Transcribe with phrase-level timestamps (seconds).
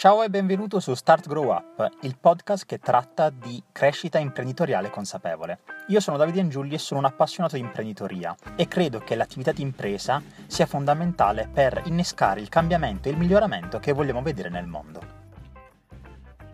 [0.00, 5.58] Ciao e benvenuto su Start Grow Up, il podcast che tratta di crescita imprenditoriale consapevole.
[5.88, 9.60] Io sono Davide Angiulli e sono un appassionato di imprenditoria e credo che l'attività di
[9.60, 15.02] impresa sia fondamentale per innescare il cambiamento e il miglioramento che vogliamo vedere nel mondo.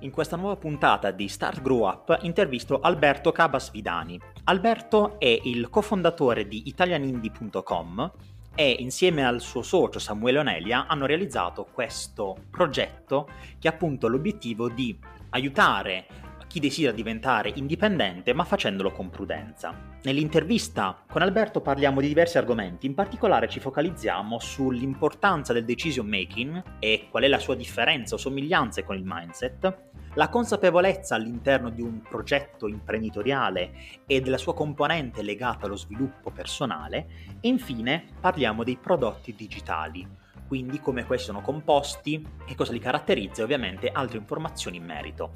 [0.01, 4.21] In questa nuova puntata di Start Grow Up intervisto Alberto Cabasvidani.
[4.43, 8.11] Alberto è il cofondatore di italianindie.com
[8.57, 13.29] e insieme al suo socio Samuele Onelia hanno realizzato questo progetto
[13.59, 14.99] che ha appunto l'obiettivo di
[15.31, 16.07] aiutare
[16.47, 19.95] chi desidera diventare indipendente ma facendolo con prudenza.
[20.03, 26.63] Nell'intervista con Alberto parliamo di diversi argomenti, in particolare ci focalizziamo sull'importanza del decision making
[26.79, 31.83] e qual è la sua differenza o somiglianze con il mindset, la consapevolezza all'interno di
[31.83, 33.73] un progetto imprenditoriale
[34.07, 37.07] e della sua componente legata allo sviluppo personale
[37.41, 40.09] e infine parliamo dei prodotti digitali,
[40.47, 45.33] quindi come questi sono composti, che cosa li caratterizza e ovviamente altre informazioni in merito.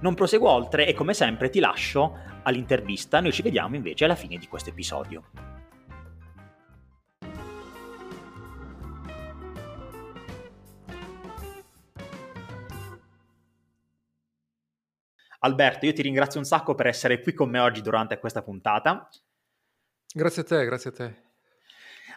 [0.00, 4.36] Non proseguo oltre e come sempre ti lascio all'intervista, noi ci vediamo invece alla fine
[4.36, 5.24] di questo episodio.
[15.44, 19.08] Alberto, io ti ringrazio un sacco per essere qui con me oggi durante questa puntata.
[20.14, 21.23] Grazie a te, grazie a te.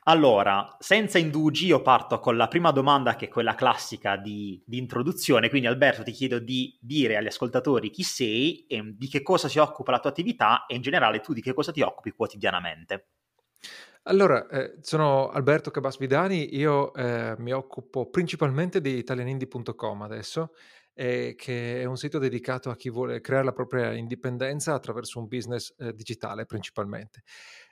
[0.10, 4.78] Allora, senza indugi, io parto con la prima domanda che è quella classica di, di,
[4.78, 5.50] introduzione.
[5.50, 9.60] Quindi, Alberto, ti chiedo di dire agli ascoltatori chi sei e di che cosa si
[9.60, 13.08] occupa la tua attività e in generale tu di che cosa ti occupi quotidianamente.
[14.04, 20.54] Allora, eh, sono Alberto Cabasvidani, io eh, mi occupo principalmente di italianindi.com adesso
[21.00, 25.28] eh, che è un sito dedicato a chi vuole creare la propria indipendenza attraverso un
[25.28, 27.22] business eh, digitale principalmente.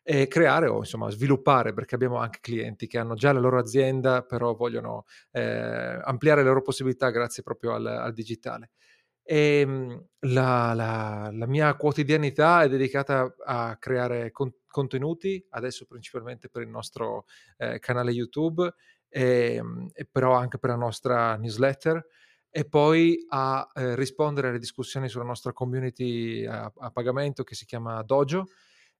[0.04, 4.22] E creare o insomma sviluppare, perché abbiamo anche clienti che hanno già la loro azienda,
[4.22, 5.42] però vogliono eh,
[6.04, 8.70] ampliare le loro possibilità grazie proprio al, al digitale.
[9.24, 16.48] E ehm, la, la, la, mia quotidianità è dedicata a creare con, contenuti, adesso principalmente
[16.48, 17.26] per il nostro
[17.58, 18.72] eh, canale YouTube,
[19.10, 22.06] e, ehm, e, però anche per la nostra newsletter
[22.58, 27.66] e poi a eh, rispondere alle discussioni sulla nostra community a, a pagamento che si
[27.66, 28.46] chiama Dojo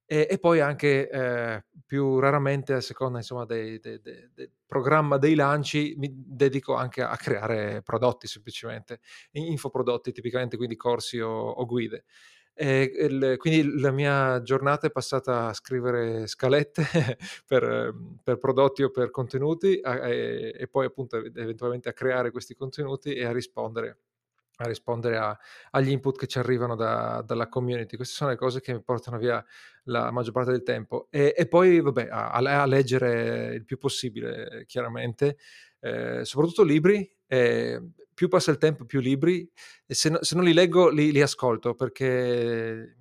[0.06, 5.18] e, e poi anche eh, più raramente a seconda insomma del de, de, de programma
[5.18, 9.00] dei lanci mi dedico anche a creare prodotti semplicemente,
[9.32, 12.04] infoprodotti tipicamente quindi corsi o, o guide.
[12.58, 16.86] E il, quindi la mia giornata è passata a scrivere scalette
[17.46, 17.94] per,
[18.24, 23.14] per, prodotti o per contenuti a, e, e, poi appunto eventualmente a creare questi contenuti
[23.14, 23.98] e a rispondere,
[24.56, 25.38] a rispondere a,
[25.72, 27.98] agli input che ci arrivano da, dalla community.
[27.98, 29.44] Queste sono le cose che mi portano via
[29.84, 31.08] la maggior parte del tempo.
[31.10, 35.38] E, e poi vabbè, a, a, leggere il più possibile, chiaramente,
[35.82, 37.14] eh, soprattutto libri.
[37.28, 37.82] Eh,
[38.16, 39.48] più passa il tempo, più libri,
[39.86, 42.96] e se, no, se non li leggo li, li, ascolto perché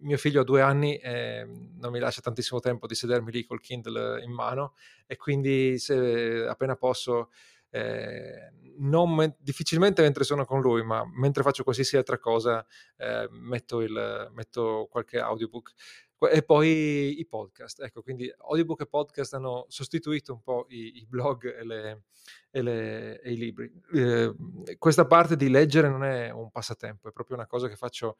[0.00, 1.46] mio figlio ha due anni e
[1.78, 4.74] non mi lascia tantissimo tempo di sedermi lì col Kindle in mano
[5.06, 7.30] e quindi se appena posso,
[7.70, 12.64] eh, non, difficilmente mentre sono con lui, ma mentre faccio qualsiasi altra cosa
[12.96, 15.72] eh, metto, il, metto qualche audiobook.
[16.18, 21.06] E poi i podcast, ecco, quindi audiobook e podcast hanno sostituito un po' i, i
[21.06, 22.02] blog e, le,
[22.50, 23.70] e, le, e, i libri.
[23.92, 24.34] Eh,
[24.78, 28.16] questa parte di leggere non è un passatempo, è proprio una cosa che faccio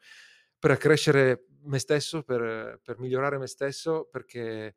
[0.59, 4.75] per accrescere me stesso, per, per migliorare me stesso, perché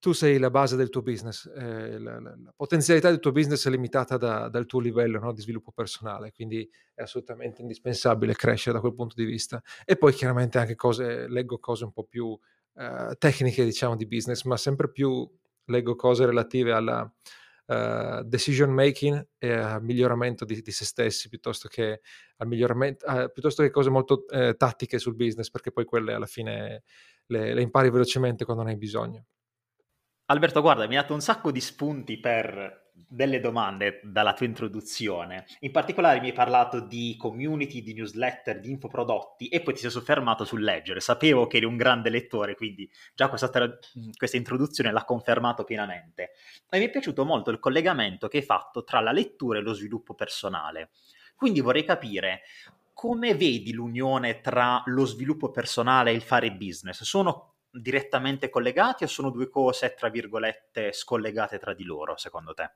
[0.00, 3.66] tu sei la base del tuo business, eh, la, la, la, potenzialità del tuo business
[3.66, 8.74] è limitata da, dal tuo livello no, di sviluppo personale, quindi è assolutamente indispensabile crescere
[8.74, 9.62] da quel punto di vista.
[9.84, 12.36] E poi chiaramente anche cose, leggo cose un po' più
[12.76, 15.30] eh, tecniche, diciamo, di business, ma sempre più
[15.66, 17.02] leggo cose relative alla
[17.66, 22.00] uh, decision making e al miglioramento di, di, se stessi piuttosto che,
[23.32, 26.84] piuttosto che cose molto uh, tattiche sul business, perché poi quelle alla fine
[27.26, 29.26] le, le impari velocemente quando ne hai bisogno.
[30.30, 35.44] Alberto, guarda, mi hai dato un sacco di spunti per delle domande dalla tua introduzione.
[35.60, 39.90] In particolare mi hai parlato di community, di newsletter, di infoprodotti e poi ti sei
[39.90, 41.00] soffermato sul leggere.
[41.00, 43.76] Sapevo che eri un grande lettore, quindi già questa, tra-
[44.16, 46.30] questa introduzione l'ha confermato pienamente.
[46.70, 49.72] E mi è piaciuto molto il collegamento che hai fatto tra la lettura e lo
[49.72, 50.90] sviluppo personale.
[51.34, 52.42] Quindi vorrei capire
[52.92, 57.02] come vedi l'unione tra lo sviluppo personale e il fare business?
[57.02, 62.70] Sono direttamente collegati o sono due cose, tra virgolette, scollegate tra di loro, secondo te?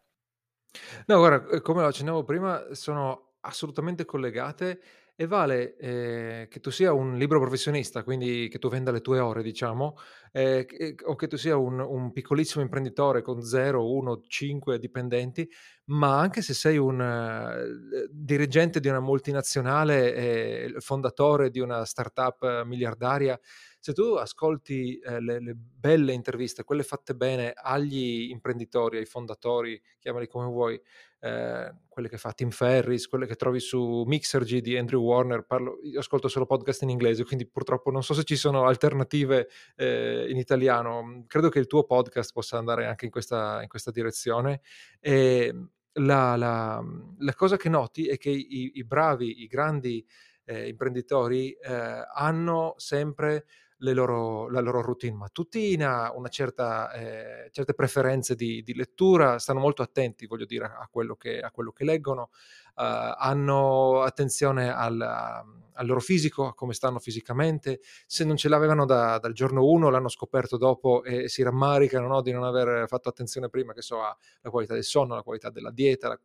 [1.06, 4.80] No, guarda, eh, come lo accennavo prima, sono assolutamente collegate
[5.16, 9.20] e vale eh, che tu sia un libro professionista, quindi che tu venda le tue
[9.20, 9.96] ore, diciamo,
[10.32, 10.66] eh,
[11.04, 15.48] o che tu sia un, un, piccolissimo imprenditore con 0, 1, 5 dipendenti,
[15.86, 22.64] ma anche se sei un uh, dirigente di una multinazionale e fondatore di una startup
[22.64, 23.38] miliardaria,
[23.84, 29.78] se tu ascolti eh, le, le, belle interviste, quelle fatte bene agli imprenditori, ai fondatori,
[29.98, 30.80] chiamali come vuoi,
[31.20, 35.80] eh, quelle che fa Tim Ferris, quelle che trovi su Mixergy di Andrew Warner, parlo,
[35.82, 40.28] io ascolto solo podcast in inglese, quindi purtroppo non so se ci sono alternative eh,
[40.30, 44.62] in italiano, credo che il tuo podcast possa andare anche in questa, in questa direzione.
[44.98, 45.54] E
[45.92, 46.82] la, la,
[47.18, 50.02] la, cosa che noti è che i, i bravi, i grandi
[50.44, 53.44] eh, imprenditori eh, hanno sempre
[53.92, 59.82] loro, la loro routine mattutina, una certa, eh, certe preferenze di, di, lettura, stanno molto
[59.82, 62.30] attenti, voglio dire, a quello che, a quello che leggono,
[62.76, 68.86] uh, hanno attenzione al, al, loro fisico, a come stanno fisicamente, se non ce l'avevano
[68.86, 73.08] da, dal giorno 1 l'hanno scoperto dopo e si rammaricano no, di non aver fatto
[73.08, 76.18] attenzione prima, che so, alla qualità del sonno, alla qualità della dieta, la,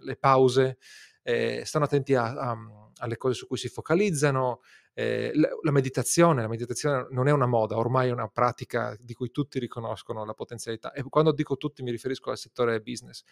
[0.00, 0.78] le pause,
[1.22, 2.56] eh, stanno attenti a, a,
[2.98, 4.60] alle cose su cui si focalizzano,
[4.94, 9.30] eh, la, meditazione, la meditazione non è una moda, ormai è una pratica di cui
[9.30, 13.22] tutti riconoscono la potenzialità e quando dico tutti mi riferisco al settore business.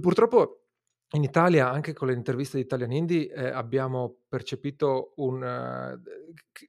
[0.00, 0.64] Purtroppo
[1.12, 6.00] in Italia, anche con le interviste di Italian Indie, eh, abbiamo percepito un, uh,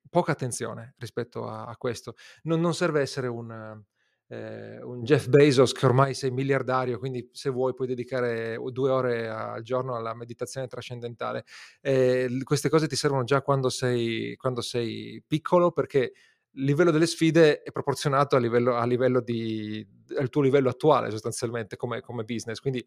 [0.10, 2.16] poca attenzione rispetto a, a questo.
[2.44, 3.84] Non, non, serve essere un,
[4.31, 9.28] eh, un Jeff Bezos che ormai sei miliardario, quindi se vuoi puoi dedicare due ore
[9.28, 11.44] al giorno alla meditazione trascendentale.
[11.81, 16.13] Eh, queste cose ti servono già quando sei, quando sei piccolo perché
[16.54, 19.86] il livello delle sfide è proporzionato a livello, a livello di,
[20.18, 22.60] al tuo livello attuale sostanzialmente come, come, business.
[22.60, 22.86] Quindi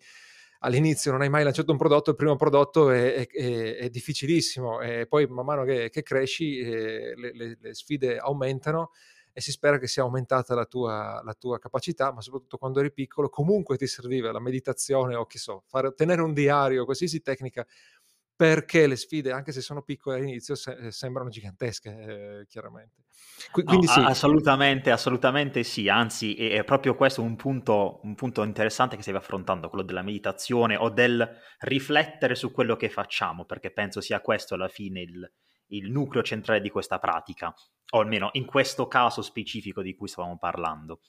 [0.61, 5.07] all'inizio non hai mai lanciato un prodotto, il primo prodotto è, è, è difficilissimo e
[5.07, 8.93] poi man mano che, che cresci eh, le, le, le sfide aumentano
[9.37, 12.93] e si spera che sia aumentata la tua, la tua, capacità, ma soprattutto quando eri
[12.93, 17.67] piccolo comunque ti serviva la meditazione o che so, fare, tenere un diario, qualsiasi tecnica,
[18.37, 23.03] perché le sfide, anche se sono piccole all'inizio, se, eh, sembrano gigantesche, eh, chiaramente.
[23.51, 24.01] Qu- quindi no, sì.
[24.01, 29.17] Assolutamente, assolutamente sì, anzi è, è proprio questo un punto, un punto, interessante che stai
[29.17, 31.29] affrontando, quello della meditazione o del
[31.61, 35.33] riflettere su quello che facciamo, perché penso sia questo alla fine il,
[35.69, 37.53] il nucleo centrale di questa pratica,
[37.95, 41.01] o almeno in questo caso specifico di cui stavamo parlando.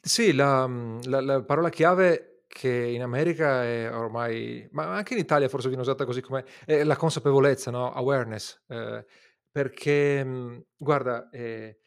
[0.00, 5.20] Sì, la, mhmm, la, la parola chiave che in America è ormai, ma anche in
[5.20, 7.92] Italia forse viene usata così come è la consapevolezza, no?
[7.92, 9.04] awareness, eh,
[9.50, 11.78] perché mhmm, guarda, eh,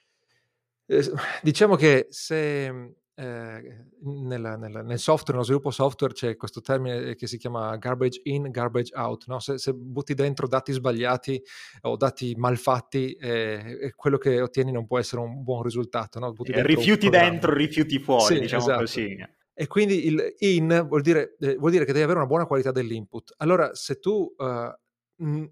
[0.86, 7.16] eh, diciamo che se eh, nella, nella, nel software, nello sviluppo software c'è questo termine
[7.16, 9.28] che si chiama garbage in, garbage out.
[9.28, 9.40] No?
[9.40, 11.42] Se, se, butti dentro dati sbagliati
[11.82, 16.20] o dati malfatti, eh, quello che ottieni non può essere un buon risultato.
[16.20, 16.34] No?
[16.36, 18.80] Dentro rifiuti dentro, rifiuti fuori, sì, diciamo esatto.
[18.80, 19.26] così.
[19.56, 22.72] E quindi il in vuol dire, eh, vuol dire, che devi avere una buona qualità
[22.72, 23.36] dell'input.
[23.38, 24.34] Allora, se tu
[25.18, 25.46] mh,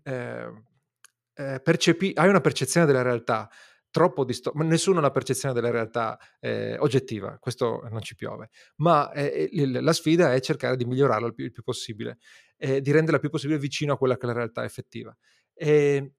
[1.41, 3.49] eh, percepi, hai una percezione della realtà
[3.91, 8.49] troppo distorto, ma nessuno ha la percezione della realtà eh, oggettiva, questo non ci piove,
[8.77, 12.17] ma eh, la sfida è cercare di migliorarla il più, il più possibile,
[12.57, 15.15] eh, di renderla il più possibile vicino a quella che è la realtà effettiva.
[15.53, 16.13] E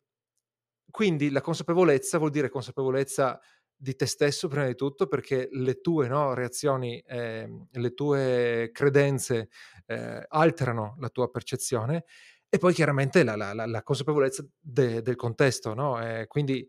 [0.89, 3.41] quindi la consapevolezza vuol dire consapevolezza
[3.75, 9.49] di te stesso prima di tutto perché le tue no, reazioni, eh, le tue credenze
[9.87, 12.05] eh, alterano la tua percezione
[12.49, 16.01] e poi chiaramente la, la, la, la consapevolezza de, del contesto, no?
[16.01, 16.69] eh, quindi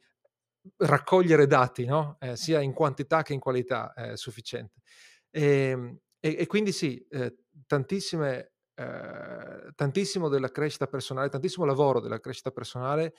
[0.77, 2.17] raccogliere dati, no?
[2.20, 4.82] eh, sia in quantità che in qualità è sufficiente.
[5.29, 7.36] E, ehm, e, e quindi sì, eh,
[7.67, 13.13] tantissime, eh, tantissimo della crescita personale, tantissimo lavoro della crescita personale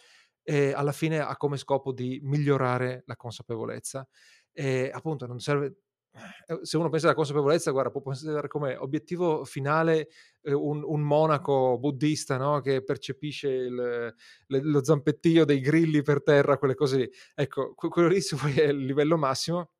[0.44, 4.06] eh, alla fine ha come scopo di migliorare la consapevolezza.
[4.52, 5.76] E appunto non serve, eh,
[6.62, 10.08] se uno pensa alla consapevolezza, guarda, può pensare come obiettivo finale
[10.42, 12.60] eh, un, un, monaco buddista no?
[12.60, 13.74] che percepisce il,
[14.46, 17.10] le, lo zampettio dei grilli per terra, quelle cose lì.
[17.34, 19.70] Ecco, quello lì se vuoi è il livello massimo,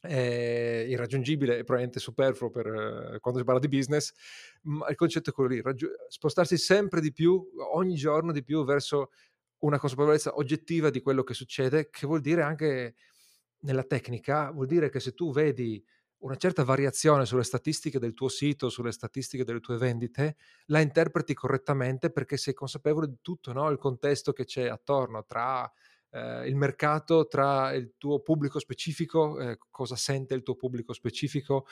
[0.00, 4.12] è irraggiungibile e probabilmente superfluo per eh, quando si parla di business,
[4.62, 8.64] ma il concetto è quello lì, raggi- spostarsi sempre di più, ogni giorno di più
[8.64, 9.10] verso
[9.58, 12.94] una consapevolezza oggettiva di quello che succede, che vuol dire anche
[13.64, 15.84] nella tecnica vuol dire che se tu vedi
[16.18, 21.34] una certa variazione sulle statistiche del tuo sito, sulle statistiche delle tue vendite, la interpreti
[21.34, 23.68] correttamente perché sei consapevole di tutto, no?
[23.68, 25.70] il contesto che c'è attorno tra
[26.10, 31.66] eh, il mercato, tra il tuo pubblico specifico, eh, cosa sente il tuo pubblico specifico,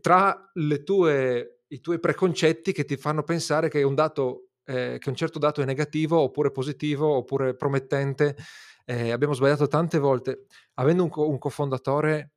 [0.00, 0.52] tra
[0.84, 5.38] tue, i tuoi preconcetti che ti fanno pensare che un, dato, eh, che un certo
[5.38, 8.36] dato è negativo oppure positivo oppure promettente
[8.84, 10.46] eh, abbiamo sbagliato tante volte.
[10.74, 12.32] Avendo un, co- un cofondatore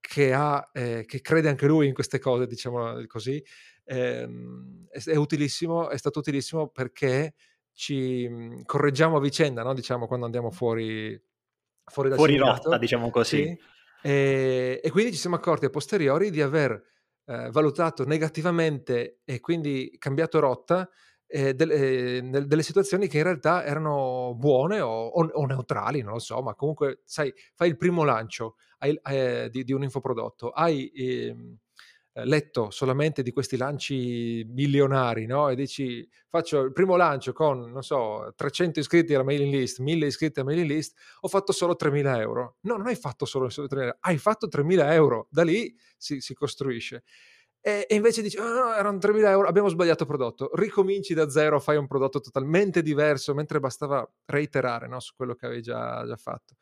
[0.00, 3.42] che, ha, eh, che crede anche lui in queste cose, diciamo così,
[3.84, 7.34] ehm, è, è, utilissimo, è stato utilissimo perché
[7.72, 9.74] ci mhmm, correggiamo a vicenda, no?
[9.74, 11.20] diciamo, quando andiamo fuori,
[11.84, 13.44] fuori, dal fuori rotta, diciamo così.
[13.44, 13.58] Sì?
[14.02, 16.82] E, e, quindi ci siamo accorti a posteriori di aver
[17.26, 20.88] eh, valutato negativamente e quindi cambiato rotta
[21.30, 26.14] eh, delle, eh, delle, situazioni che in realtà erano buone o, o, o, neutrali, non
[26.14, 30.50] lo so, ma comunque, sai, fai il primo lancio hai, eh, di, di, un infoprodotto,
[30.50, 31.56] hai ehm,
[32.12, 35.48] eh, letto solamente di questi lanci milionari, no?
[35.48, 40.06] E dici, faccio il primo lancio con, non so, 300 iscritti alla mailing list, 1000
[40.06, 42.56] iscritti alla mailing list, ho fatto solo 3.000 euro.
[42.62, 45.28] No, non hai fatto solo 3.000 euro, hai fatto 3.000 euro.
[45.30, 47.04] Da lì si, si costruisce.
[47.62, 50.50] E, e, invece dici, ah, erano 3.000 euro, abbiamo sbagliato prodotto.
[50.54, 55.46] Ricominci da zero, fai un prodotto totalmente diverso, mentre bastava reiterare no, su quello che
[55.46, 56.56] avevi già, già fatto.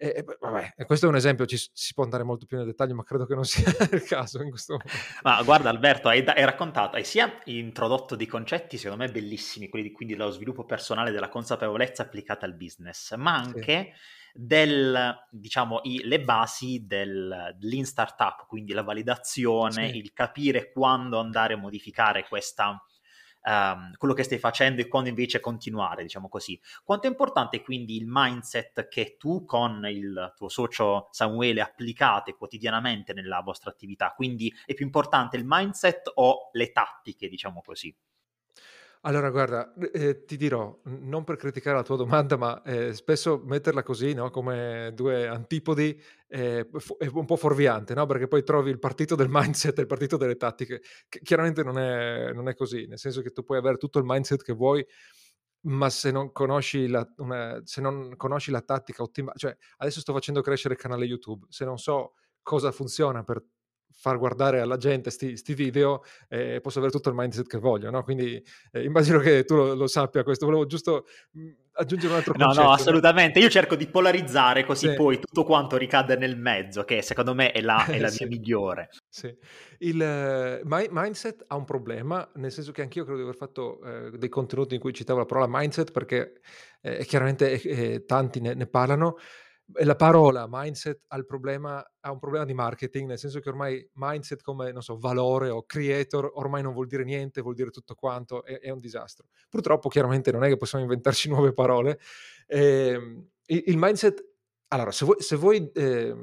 [0.00, 2.94] E, e, vabbè, questo è un esempio, ci, si può andare molto più nel dettaglio,
[2.94, 4.96] ma credo che non sia il caso in questo momento.
[5.22, 9.88] Ma guarda Alberto, hai, hai, raccontato, hai sia introdotto dei concetti secondo me bellissimi, quelli
[9.88, 14.16] di, quindi dello sviluppo personale, della consapevolezza applicata al business, ma anche sì.
[14.32, 19.96] Del, diciamo, i, le basi del lean startup, quindi la validazione, sì.
[19.96, 22.82] il capire quando andare a modificare questa
[23.44, 26.60] um, quello che stai facendo e quando invece continuare, diciamo così.
[26.84, 33.12] Quanto è importante quindi il mindset che tu con il tuo socio Samuele applicate quotidianamente
[33.12, 34.12] nella vostra attività?
[34.14, 37.94] Quindi è più importante il mindset o le tattiche, diciamo così?
[39.02, 43.82] Allora, guarda, eh, ti dirò, non per criticare la tua domanda, ma eh, spesso metterla
[43.82, 48.06] così, no, come due antipodi, eh, è un po' fuorviante, no?
[48.06, 50.82] Perché poi trovi il partito del mindset e il partito delle tattiche.
[51.08, 54.04] Che chiaramente non è, non è così, nel senso che tu puoi avere tutto il
[54.04, 54.84] mindset che vuoi,
[55.62, 60.12] ma se non conosci la, una, se non conosci la tattica ottima, cioè adesso sto
[60.12, 63.44] facendo crescere il canale YouTube, se non so cosa funziona per
[63.98, 68.04] far guardare alla gente questi video eh, posso avere tutto il mindset che voglio, no?
[68.04, 68.40] Quindi
[68.70, 72.44] eh, immagino che tu lo, lo, sappia questo, volevo giusto mhmm, aggiungere un altro no,
[72.44, 72.66] concetto.
[72.66, 74.94] No, assolutamente, io cerco di polarizzare così sì.
[74.94, 78.24] poi tutto quanto ricade nel mezzo, che secondo me è la, è la sì.
[78.24, 78.90] via migliore.
[79.08, 79.34] Sì,
[79.78, 84.16] il uh, mindset ha un problema, nel senso che anch'io credo di aver fatto uh,
[84.16, 86.40] dei contenuti in cui citavo la parola mindset, perché
[86.82, 89.16] eh, chiaramente eh, tanti ne, ne parlano,
[89.72, 94.42] la parola mindset ha, problema, ha, un problema di marketing, nel senso che ormai mindset
[94.42, 98.44] come, non so, valore o creator ormai non vuol dire niente, vuol dire tutto quanto,
[98.44, 99.26] è, è un disastro.
[99.48, 101.98] Purtroppo chiaramente non è che possiamo inventarci nuove parole.
[102.46, 104.24] Eh, il, mindset,
[104.68, 106.14] allora, se vuoi, se vuoi eh,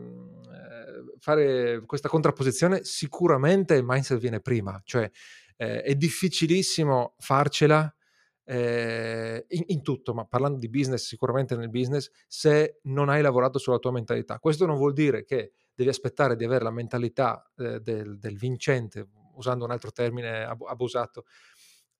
[1.20, 5.10] fare questa contrapposizione, sicuramente il mindset viene prima, cioè
[5.58, 7.95] eh, è difficilissimo farcela
[8.46, 13.58] eh, in, in, tutto, ma parlando di business, sicuramente nel business, se non hai lavorato
[13.58, 14.40] sulla tua mentalità.
[14.40, 19.10] Questo non vuol dire che devi aspettare di avere la mentalità eh, del, del, vincente,
[19.34, 21.25] usando un altro termine ab- abusato,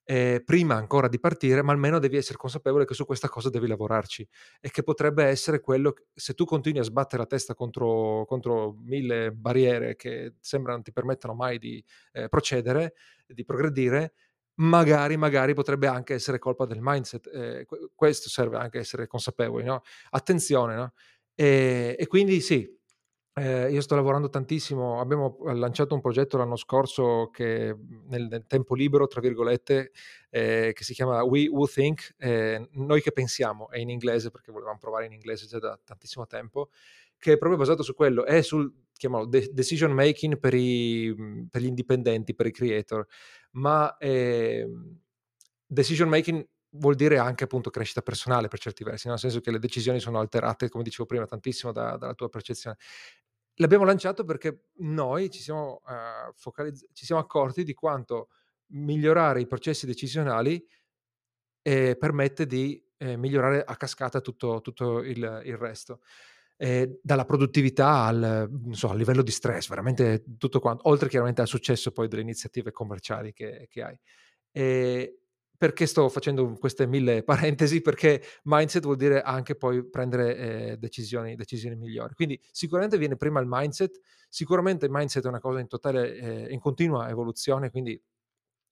[0.08, 3.66] eh, prima ancora di partire, ma almeno devi essere consapevole che su questa cosa devi
[3.66, 4.28] lavorarci
[4.62, 8.76] e che potrebbe essere quello, che, se tu continui a sbattere la testa contro, contro
[8.84, 12.94] mille barriere che sembrano ti permettano mai di eh, procedere,
[13.26, 14.14] di progredire,
[14.56, 17.28] magari, magari potrebbe anche essere colpa del mindset.
[17.28, 19.82] Eh, questo serve anche essere consapevoli, no?
[20.12, 20.94] Attenzione, no?
[21.36, 22.68] E, e quindi sì,
[23.38, 27.76] eh, io sto lavorando tantissimo, abbiamo lanciato un progetto l'anno scorso che
[28.08, 29.92] nel, nel tempo libero, tra virgolette,
[30.30, 34.54] eh, che si chiama We Who Think, eh, noi che pensiamo, è in inglese perché
[34.54, 36.70] volevamo provare in inglese già da tantissimo tempo,
[37.26, 41.66] che è proprio basato su quello, è sul chiamalo decision making per, i, per gli
[41.66, 43.06] indipendenti, per i creator
[43.54, 44.68] ma eh,
[45.66, 49.58] decision making vuol dire anche appunto crescita personale per certi versi, nel senso che le
[49.58, 52.78] decisioni sono alterate, come dicevo prima, tantissimo da, dalla tua percezione.
[53.56, 58.28] L'abbiamo lanciato perché noi ci siamo, uh, focalizz- ci siamo accorti di quanto
[58.68, 60.64] migliorare i processi decisionali
[61.64, 66.02] eh, permette di eh, migliorare a cascata tutto, tutto il, il, resto.
[66.58, 71.48] Eh, dalla produttività al, so, al, livello di stress, veramente tutto quanto, oltre chiaramente al
[71.48, 74.00] successo poi delle iniziative commerciali che, che hai.
[74.52, 75.20] E
[75.58, 77.82] perché sto facendo queste mille parentesi?
[77.82, 82.14] Perché mindset vuol dire anche poi prendere eh, decisioni, decisioni, migliori.
[82.14, 86.54] Quindi sicuramente viene prima il mindset, sicuramente il mindset è una cosa in totale, eh,
[86.54, 88.02] in continua evoluzione, quindi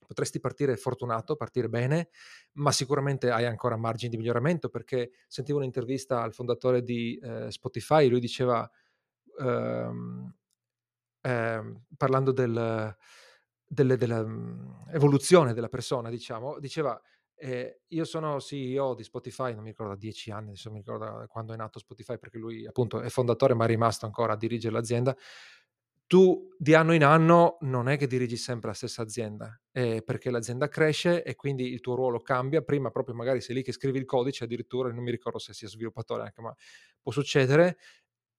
[0.04, 2.10] potresti partire fortunato, partire bene,
[2.54, 8.08] ma sicuramente hai ancora margini di miglioramento perché sentivo un'intervista al fondatore di eh, Spotify,
[8.10, 8.70] lui diceva,
[9.40, 10.36] ehm,
[11.22, 12.96] ehm, parlando del,
[13.66, 17.00] delle, dell'evoluzione mm, della persona, diciamo, diceva
[17.36, 21.26] eh, io sono CEO di Spotify, non mi ricordo da dieci anni, adesso mi ricordo
[21.28, 24.74] quando è nato Spotify perché lui appunto è fondatore ma è rimasto ancora a dirigere
[24.74, 25.16] l'azienda
[26.08, 30.30] tu di anno in anno non è che dirigi sempre la stessa azienda, eh, perché
[30.30, 32.62] l'azienda cresce e quindi il tuo ruolo cambia.
[32.62, 35.68] Prima proprio magari sei lì che scrivi il codice, addirittura non mi ricordo se sia
[35.68, 36.54] sviluppatore anche, ma
[37.02, 37.78] può succedere.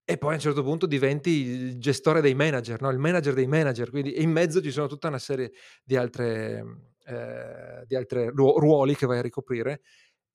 [0.06, 2.90] E poi a un certo punto diventi il gestore dei manager, no?
[2.90, 5.52] il manager dei manager, quindi in mezzo ci sono tutta una serie
[5.82, 6.62] di altre,
[7.06, 9.80] eh, ruoli che vai a ricoprire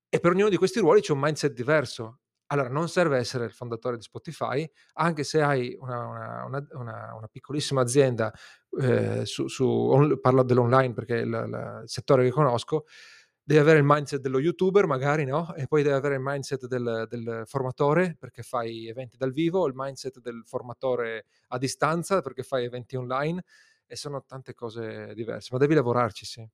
[0.10, 2.22] e per ognuno di questi ruoli c'è un mindset diverso.
[2.52, 7.28] Allora, non serve essere il fondatore di Spotify, anche se hai una, una, una, una
[7.28, 8.34] piccolissima azienda,
[8.80, 12.86] eh, su, su on, parlo dell'online perché è il, il, settore che conosco,
[13.44, 15.54] devi avere il mindset dello youtuber magari, no?
[15.56, 19.74] E poi devi avere il mindset del, del, formatore perché fai eventi dal vivo, il
[19.76, 23.44] mindset del formatore a distanza perché fai eventi online
[23.86, 26.50] e sono tante cose diverse, ma devi lavorarci, sì.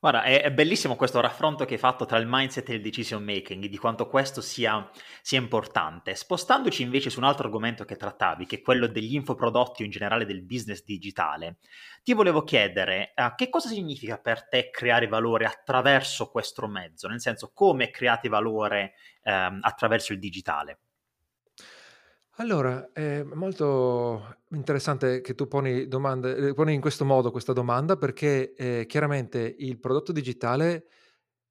[0.00, 3.66] Guarda, è, bellissimo questo raffronto che hai fatto tra il mindset e il decision making,
[3.66, 4.88] di quanto questo sia,
[5.22, 6.14] sia, importante.
[6.14, 9.90] Spostandoci invece su un altro argomento che trattavi, che è quello degli infoprodotti o in
[9.90, 11.56] generale del business digitale,
[12.04, 17.20] ti volevo chiedere uh, che cosa significa per te creare valore attraverso questo mezzo, nel
[17.20, 18.92] senso come create valore
[19.24, 20.78] um, attraverso il digitale?
[22.40, 27.96] Allora, è molto interessante che tu poni domande ehm, poni in questo modo questa domanda
[27.96, 30.86] perché, ehm, chiaramente il prodotto digitale,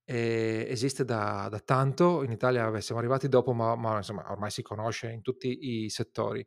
[0.05, 2.23] ehm, esiste da da tanto.
[2.23, 5.89] In Italia, vabbè, siamo arrivati dopo, ma ma insomma ormai si conosce in tutti i
[5.89, 6.45] settori.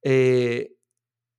[0.00, 0.64] Ehm,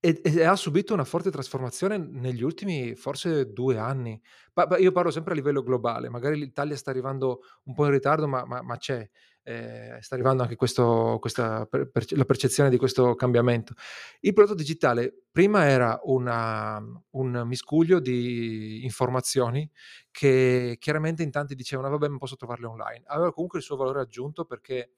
[0.01, 4.19] e e ha subito una forte trasformazione negli ultimi forse 2 anni.
[4.53, 7.91] Pa pa io parlo sempre a livello globale, magari l'Italia sta arrivando un po' in
[7.91, 9.07] ritardo, ma ma ma c'è
[9.43, 13.73] eh, sta arrivando anche questo, questa per, per, la percezione di questo cambiamento.
[14.19, 16.81] Il prodotto digitale prima era una,
[17.11, 19.69] un miscuglio di informazioni
[20.11, 23.03] che chiaramente in tanti dicevano vabbè ma posso trovarle online.
[23.07, 24.91] Aveva comunque il suo valore aggiunto perché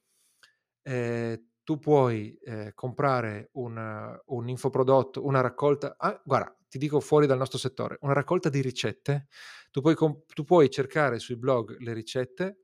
[0.82, 7.26] eh, tu puoi eh, comprare un, un, infoprodotto, una raccolta, ah, guarda, ti dico fuori
[7.26, 9.28] dal nostro settore, una raccolta di ricette,
[9.70, 12.61] tu puoi, tu puoi cercare sui blog le ricette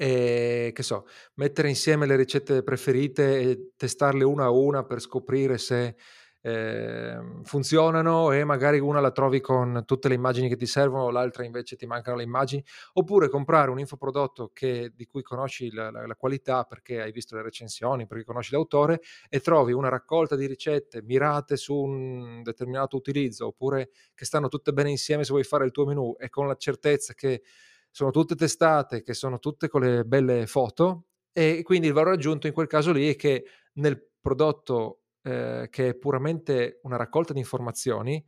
[0.00, 5.58] e che so, mettere insieme le ricette preferite e testarle una a una per scoprire
[5.58, 5.96] se
[6.40, 11.44] eh, funzionano e magari una la trovi con tutte le immagini che ti servono, l'altra
[11.44, 16.06] invece ti mancano le immagini, oppure comprare un infoprodotto che, di cui conosci la, la,
[16.06, 20.46] la, qualità perché hai visto le recensioni, perché conosci l'autore e trovi una raccolta di
[20.46, 25.64] ricette mirate su un determinato utilizzo, oppure che stanno tutte bene insieme se vuoi fare
[25.64, 27.42] il tuo menù e con la certezza che
[27.90, 32.46] sono tutte testate, che sono tutte con le belle foto e quindi il valore aggiunto
[32.46, 37.38] in quel caso lì è che nel prodotto eh, che è puramente una raccolta di
[37.38, 38.24] informazioni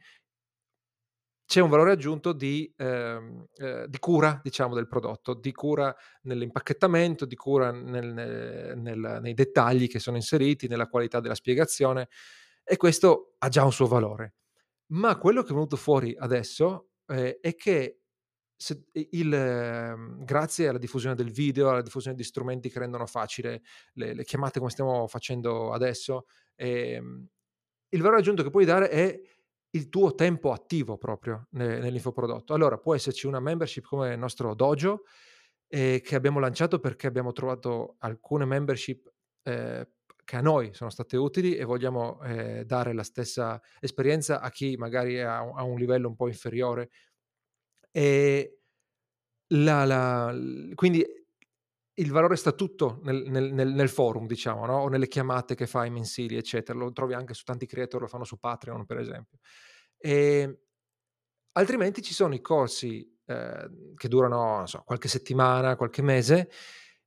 [1.51, 5.93] c'è un valore aggiunto di, ehm, eh, di, cura, diciamo, del prodotto, di cura
[6.23, 12.09] nell'impacchettamento, di cura nel, nel, nei dettagli che sono inseriti, nella qualità della spiegazione
[12.63, 14.35] e questo ha già un suo valore.
[14.93, 18.00] Ma quello che è venuto fuori adesso eh, è che
[18.63, 23.63] se, il, ehm, grazie alla diffusione del video, alla diffusione di strumenti che rendono facile
[23.95, 27.27] le, le chiamate come stiamo facendo adesso, ehm,
[27.89, 29.19] il valore aggiunto che puoi dare è
[29.71, 32.53] il tuo tempo attivo proprio ne, nell'infoprodotto.
[32.53, 35.05] Allora può esserci una membership come il nostro dojo
[35.67, 39.11] eh, che abbiamo lanciato perché abbiamo trovato alcune membership
[39.43, 39.89] eh,
[40.23, 44.77] che a noi sono state utili e vogliamo eh, dare la stessa esperienza a chi
[44.77, 46.91] magari è a, a un livello un po' inferiore
[47.93, 48.61] e
[49.55, 50.35] la la
[50.75, 51.05] quindi
[51.95, 55.67] il valore sta tutto nel nel nel nel forum diciamo, no, o nelle chiamate che
[55.67, 56.79] fai mensili, eccetera.
[56.79, 59.39] Lo trovi anche su tanti creator, lo fanno su Patreon per esempio.
[59.99, 60.57] Ehm,
[61.53, 66.51] altrimenti ci sono i corsi, ehm, che durano, so, qualche settimana, qualche mese,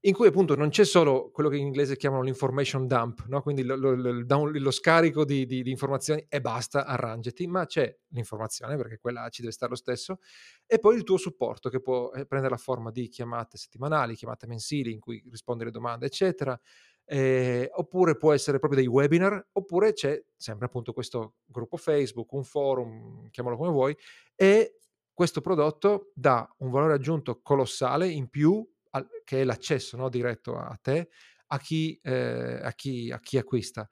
[0.06, 3.42] in cui appunto non c'è solo quello che in inglese chiamano l'information dump, no?
[3.42, 7.96] quindi lo, lo, lo, lo scarico di, di, di, informazioni e basta, arrangiati, ma c'è
[8.10, 10.20] l'informazione perché quella ci deve stare lo stesso
[10.66, 14.46] e poi il tuo supporto che può eh, prendere la forma di chiamate settimanali, chiamate
[14.46, 16.60] mensili in cui rispondi alle domande, eccetera.
[17.06, 22.44] Eh, oppure può essere proprio dei webinar, oppure c'è sempre appunto questo gruppo Facebook, un
[22.44, 23.98] forum, chiamalo come vuoi,
[24.36, 24.80] e
[25.14, 30.58] questo prodotto dà un valore aggiunto colossale in più al, che è l'accesso no, diretto
[30.58, 31.10] a te,
[31.48, 33.88] a chi, eh, a chi, a chi acquista.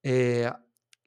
[0.00, 0.52] E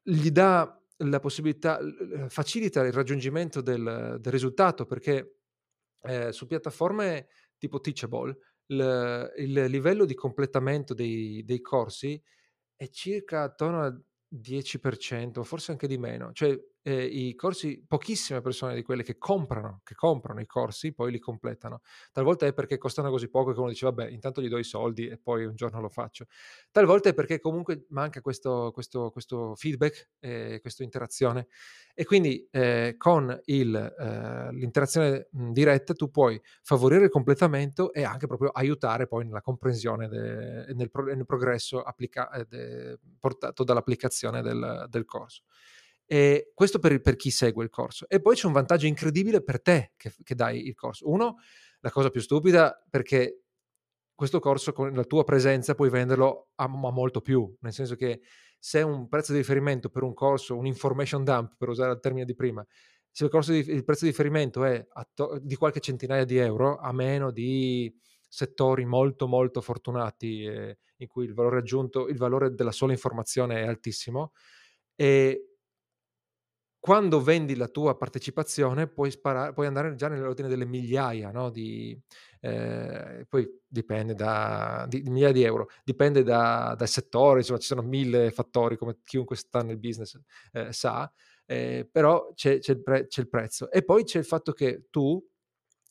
[0.02, 1.80] gli dà la possibilità,
[2.28, 5.38] facilita il raggiungimento del, del risultato perché
[6.02, 8.38] eh, su piattaforme tipo Teachable
[8.68, 12.22] il, il, livello di completamento dei, dei, corsi
[12.76, 16.32] è circa attorno al 10%, forse anche di meno.
[16.34, 21.12] Cioè eh, i corsi, pochissime persone di quelle che comprano, che comprano i corsi, poi
[21.12, 21.82] li completano.
[22.12, 25.08] Talvolta è perché costano così poco che uno dice, vabbè, intanto gli do i soldi
[25.08, 26.26] e poi un giorno lo faccio.
[26.72, 31.48] Talvolta è perché comunque manca questo, questo, questo feedback, eh, questa interazione.
[31.94, 38.26] E quindi eh, con il, eh, l'interazione diretta tu puoi favorire il completamento e anche
[38.26, 44.42] proprio aiutare poi nella comprensione e nel, pro- nel, progresso applica- eh, de- portato dall'applicazione
[44.42, 45.44] del, del corso.
[46.12, 48.10] E questo per, per, chi segue il corso.
[48.10, 51.08] E poi c'è un vantaggio incredibile per te che, che dai il corso.
[51.08, 51.36] Uno,
[51.82, 53.44] la cosa più stupida, perché
[54.16, 58.22] questo corso con la tua presenza puoi venderlo a, a, molto più, nel senso che
[58.58, 62.26] se un prezzo di riferimento per un corso, un information dump, per usare il termine
[62.26, 62.66] di prima,
[63.12, 66.92] se il, di, il prezzo di riferimento è to- di qualche centinaia di euro, a
[66.92, 67.96] meno di
[68.28, 73.62] settori molto molto fortunati eh, in cui il valore aggiunto, il valore della sola informazione
[73.62, 74.34] è altissimo,
[74.96, 75.49] e
[76.80, 81.50] quando vendi la tua partecipazione puoi, sparare, puoi andare già nell'ordine delle migliaia, no?
[81.50, 82.00] di,
[82.40, 87.68] eh, poi dipende da di, di, migliaia di euro, dipende da, dal settore, insomma ci
[87.68, 90.18] sono mille fattori come chiunque sta nel business
[90.54, 91.12] eh, sa,
[91.46, 93.70] eh, però c'è, c'è, il pre- c'è, il prezzo.
[93.70, 95.22] E poi c'è il fatto che tu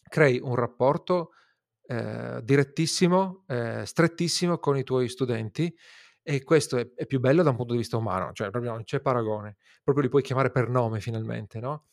[0.08, 1.32] crei un rapporto
[1.86, 5.74] eh, direttissimo, eh, strettissimo con i tuoi studenti
[6.30, 8.84] e questo è, è, più bello da un punto di vista umano, cioè proprio non
[8.84, 11.86] c'è paragone, proprio li puoi chiamare per nome finalmente, no?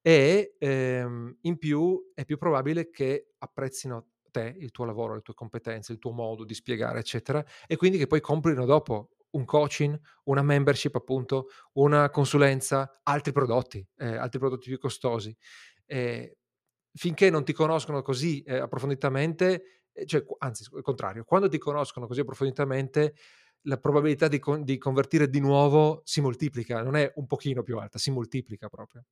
[0.00, 5.34] E ehm, in più è più probabile che apprezzino te, il tuo lavoro, le tue
[5.34, 10.00] competenze, il tuo modo di spiegare, eccetera, e quindi che poi comprino dopo un coaching,
[10.24, 15.36] una membership appunto, una consulenza, altri prodotti, eh, altri prodotti più costosi.
[15.84, 16.38] Eh,
[16.90, 22.06] finché non ti conoscono così eh, approfonditamente, eh, cioè, anzi, il contrario, quando ti conoscono
[22.06, 23.14] così approfonditamente,
[23.64, 27.78] la probabilità di, con- di convertire di nuovo si moltiplica, non è un pochino più
[27.78, 29.04] alta, si moltiplica proprio.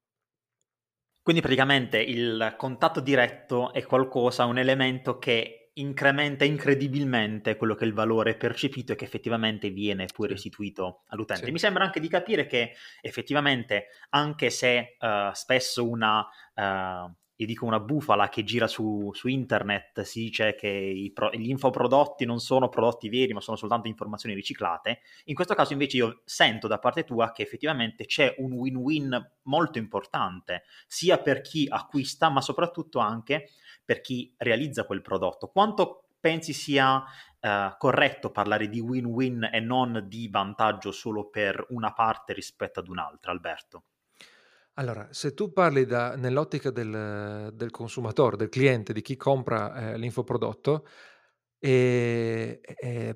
[1.23, 7.87] Quindi praticamente il contatto diretto è qualcosa, un elemento che incrementa incredibilmente quello che è
[7.87, 11.47] il valore percepito e che effettivamente viene poi restituito all'utente.
[11.47, 11.53] Sì.
[11.53, 16.21] Mi sembra anche di capire che effettivamente, anche se uh, spesso una
[16.55, 21.49] uh, io dico una bufala che gira su, su internet, si dice che pro, gli
[21.49, 25.01] infoprodotti non sono prodotti veri, ma sono soltanto informazioni riciclate.
[25.25, 29.79] In questo caso invece io sento da parte tua che effettivamente c'è un win-win molto
[29.79, 33.49] importante, sia per chi acquista, ma soprattutto anche
[33.85, 35.49] per chi realizza quel prodotto.
[35.49, 41.93] Quanto pensi sia uh, corretto parlare di win-win e non di vantaggio solo per una
[41.93, 43.83] parte rispetto ad un'altra, Alberto?
[44.75, 49.99] Allora, se tu parli da nell'ottica del del consumatore, del cliente, di chi compra, ehm,
[49.99, 50.87] l'infoprodotto,
[51.59, 53.15] ehm, ehm,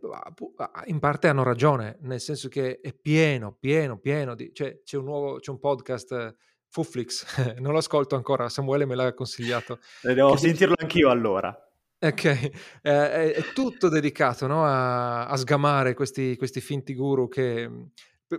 [0.86, 5.04] in parte hanno ragione, nel senso che è pieno, pieno, pieno di cioè c'è un
[5.04, 6.36] nuovo c'è un podcast,
[6.68, 7.24] Fuflix,
[7.60, 11.54] non lo ascolto ancora, Samuele me l'ha consigliato, Eh, devo sentirlo anch'io allora.
[11.98, 12.50] Okay,
[12.82, 17.90] è è è tutto dedicato, no, a a sgamare questi questi finti guru che, mhmm,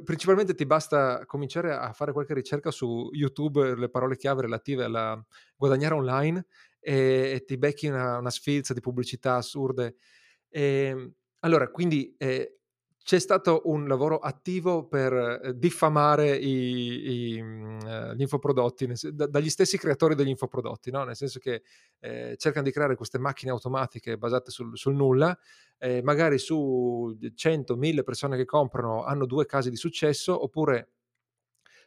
[0.03, 5.23] principalmente ti basta cominciare a fare qualche ricerca su YouTube, le parole chiave relative alla
[5.55, 6.45] guadagnare online
[6.79, 9.95] e, e ti becchi una, una, sfilza di pubblicità assurde.
[10.49, 12.59] E, ehm, allora, quindi eh,
[13.07, 19.27] c'è stato un lavoro attivo per eh, diffamare i, i, mm, eh, gli infoprodotti da,
[19.27, 21.05] dagli stessi creatori degli infoprodotti, no?
[21.05, 21.63] nel senso che
[21.99, 25.39] eh, cercano di creare queste macchine automatiche basate sul, sul nulla,
[25.77, 30.89] eh, magari su 100-1000 persone che comprano hanno due casi di successo, oppure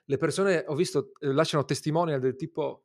[0.06, 2.85] le persone, ho visto, eh, lasciano testimonial del tipo...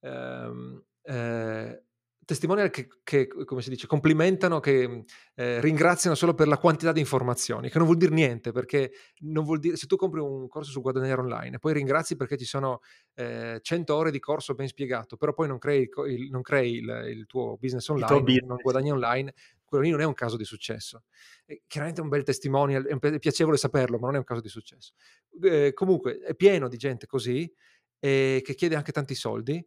[0.00, 1.83] Ehm, eh,
[2.24, 7.00] testimonial che, che, come si dice, complimentano, che eh, ringraziano solo per la quantità di
[7.00, 10.70] informazioni, che non vuol dire niente, perché non vuol dire, se tu compri un corso
[10.70, 12.80] su guadagnare online e poi ringrazi perché ci sono
[13.14, 17.04] eh, 100 ore di corso ben spiegato, però poi non crei, il, non crei il,
[17.08, 18.48] il, tuo business online, business.
[18.48, 19.34] non guadagni online,
[19.64, 21.04] quello lì non è un caso di successo.
[21.44, 24.48] E chiaramente è un bel testimonial, è piacevole saperlo, ma non è un caso di
[24.48, 24.94] successo.
[25.42, 27.52] Eh, comunque è pieno di gente così,
[27.98, 29.66] eh, che chiede anche tanti soldi,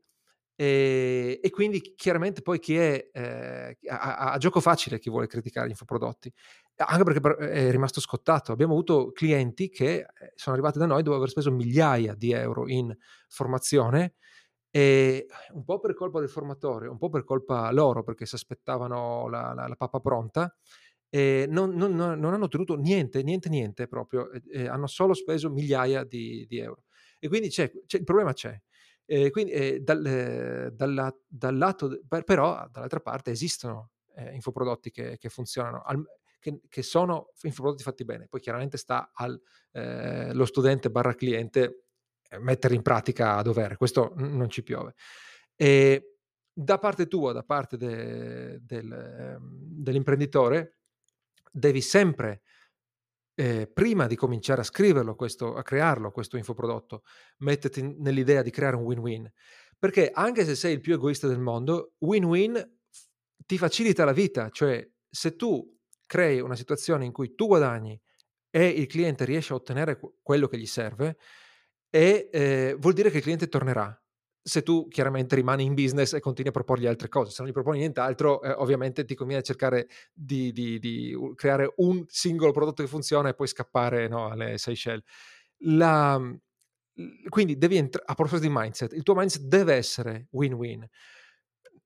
[0.60, 5.28] e, ehm, e, quindi chiaramente poi chi è eh, a, a, gioco facile chi vuole
[5.28, 6.34] criticare gli infoprodotti,
[6.78, 8.52] anche perché è rimasto scottato.
[8.52, 12.68] Abbiamo avuto clienti che eh, sono arrivati da noi dopo aver speso migliaia di euro
[12.68, 12.96] in
[13.28, 14.16] formazione
[14.72, 19.30] e un po' per colpa del formatore, un po' per colpa loro perché si aspettavano
[19.30, 20.54] la, la, la pappa pronta.
[21.10, 26.04] E non, non, non, hanno ottenuto niente, niente, niente proprio, e, hanno solo speso migliaia
[26.04, 26.84] di, di euro.
[27.20, 28.60] E quindi c'è, c'è, il problema c'è.
[29.10, 35.18] Eh, quindi eh, dal, eh, dalla, dal, lato, però dall'altra parte esistono eh, infoprodotti che,
[35.18, 36.04] che funzionano, al,
[36.40, 38.28] che, che, sono infoprodotti fatti bene.
[38.28, 39.40] Poi chiaramente sta allo
[39.72, 41.84] eh, studente barra cliente
[42.42, 44.96] mettere in pratica a dovere, questo non ci piove.
[45.56, 46.18] E
[46.52, 49.40] da parte tua, da parte de, del, ehm,
[49.82, 50.80] dell'imprenditore,
[51.50, 52.42] devi sempre,
[53.40, 57.04] eh, prima di cominciare a scriverlo, questo, a crearlo, questo infoprodotto,
[57.40, 59.32] metterti nell'idea di creare un win-win.
[59.78, 62.78] Perché anche se sei il più egoista del mondo, win-win
[63.46, 65.64] ti facilita la vita, cioè se tu
[66.08, 68.00] crei una situazione in cui tu guadagni
[68.50, 71.18] e il cliente riesce a ottenere quello che gli serve,
[71.92, 73.96] e, eh, vuol dire che il cliente tornerà.
[74.48, 77.54] Se tu chiaramente rimani in business e continui a proporgli altre cose, se non gli
[77.54, 82.88] proponi nient'altro, eh, ovviamente ti conviene cercare di, di, di, creare un singolo prodotto che
[82.88, 85.04] funziona e poi scappare no, alle Seychelles.
[85.62, 86.18] La,
[87.28, 90.88] quindi devi entrare, a proposito di mindset, il tuo mindset deve essere win-win,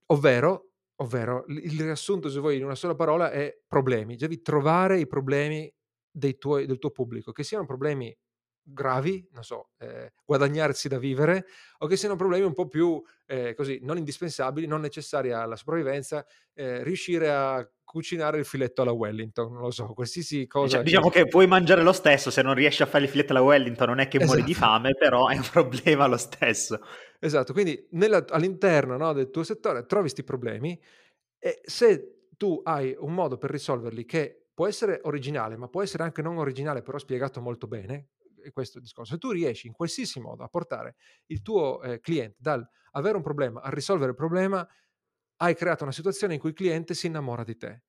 [0.08, 4.16] ovvero, ovvero il riassunto, se vuoi, in una sola parola è problemi.
[4.16, 5.74] Devi trovare i problemi
[6.38, 8.16] tuoi, del tuo pubblico, che siano problemi
[8.64, 11.46] gravi, non so, eh, guadagnarsi da vivere,
[11.80, 16.26] o che siano problemi un po' più eh, così, non indispensabili, non necessari alla sopravvivenza,
[16.54, 20.82] eh, riuscire a cucinare il filetto alla Wellington, non lo so, qualsiasi cosa.
[20.82, 23.42] Diciamo, diciamo che puoi mangiare lo stesso, se non riesci a fare il filetto alla
[23.42, 24.32] Wellington non è che esatto.
[24.32, 24.72] muori di esatto.
[24.72, 26.80] fame, però è un problema lo stesso.
[27.20, 30.80] Esatto, quindi nella, all'interno no, del tuo settore trovi questi problemi
[31.38, 36.04] e se tu hai un modo per risolverli che può essere originale, ma può essere
[36.04, 38.08] anche non originale, però spiegato molto bene,
[38.50, 39.14] questo il discorso.
[39.14, 40.96] Se tu riesci in qualsiasi modo a portare
[41.28, 44.68] il tuo eh, cliente dal avere un problema a risolvere il problema,
[45.38, 47.84] hai creato una situazione in cui il cliente si innamora di te.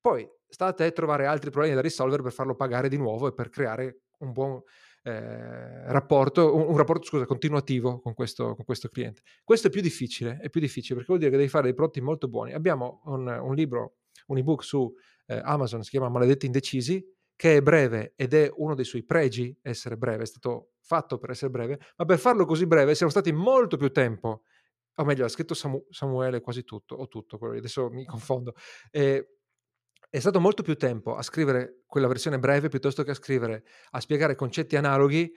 [0.00, 3.34] Poi sta a te trovare altri problemi da risolvere per farlo pagare di nuovo e
[3.34, 4.62] per creare un buon
[5.02, 9.22] eh, rapporto, un, un, rapporto scusa, continuativo con questo, con questo, cliente.
[9.42, 12.00] Questo è più difficile, è più difficile perché vuol dire che devi fare dei prodotti
[12.00, 12.52] molto buoni.
[12.52, 14.92] Abbiamo un, un libro, un ebook su
[15.26, 17.04] eh, Amazon, si chiama Maledetti Indecisi,
[17.36, 21.30] che è breve ed è uno dei suoi pregi essere breve, è stato fatto per
[21.30, 24.42] essere breve, ma per farlo così breve siamo stati molto più tempo,
[24.94, 28.54] o meglio, ha scritto Samu- Samuele quasi tutto, o tutto, adesso mi confondo,
[28.90, 29.28] eh,
[30.08, 34.00] è stato molto più tempo a scrivere quella versione breve piuttosto che a scrivere, a
[34.00, 35.30] spiegare concetti analoghi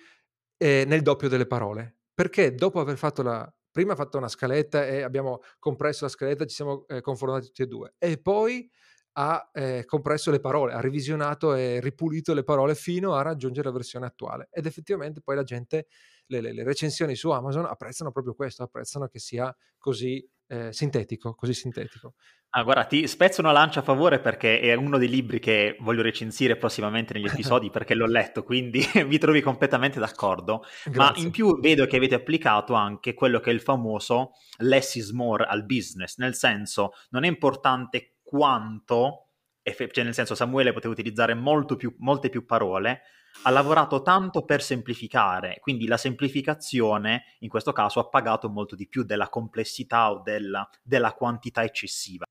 [0.58, 5.02] eh, nel doppio delle parole, perché dopo aver fatto la, prima fatto una scaletta e
[5.02, 8.70] abbiamo compresso la scaletta, ci siamo eh, confrontati tutti e due, e poi
[9.14, 13.74] ha eh, compresso le parole, ha revisionato e ripulito le parole fino a raggiungere la
[13.74, 14.50] versione attuale.
[14.52, 15.88] Ed effettivamente poi la gente,
[16.28, 21.36] le, le, le recensioni su Amazon apprezzano proprio questo, apprezzano che sia così eh, sintetico,
[21.36, 22.14] così sintetico.
[22.52, 26.02] Ah, guarda, ti spezzo una lancia a favore perché è uno dei libri che voglio
[26.02, 30.64] recensire prossimamente negli episodi perché l'ho letto, quindi vi trovi completamente d'accordo.
[30.86, 31.22] Grazie.
[31.22, 35.12] Ma in più vedo che avete applicato anche quello che è il famoso less is
[35.12, 39.30] more al business, nel senso non è importante quanto,
[39.64, 41.36] cioè nel senso Samuele poteva utilizzare
[41.78, 43.02] più, molte più parole,
[43.44, 48.88] ha lavorato tanto per semplificare, quindi la semplificazione in questo caso ha pagato molto di
[48.88, 52.26] più della complessità o della, della quantità eccessiva.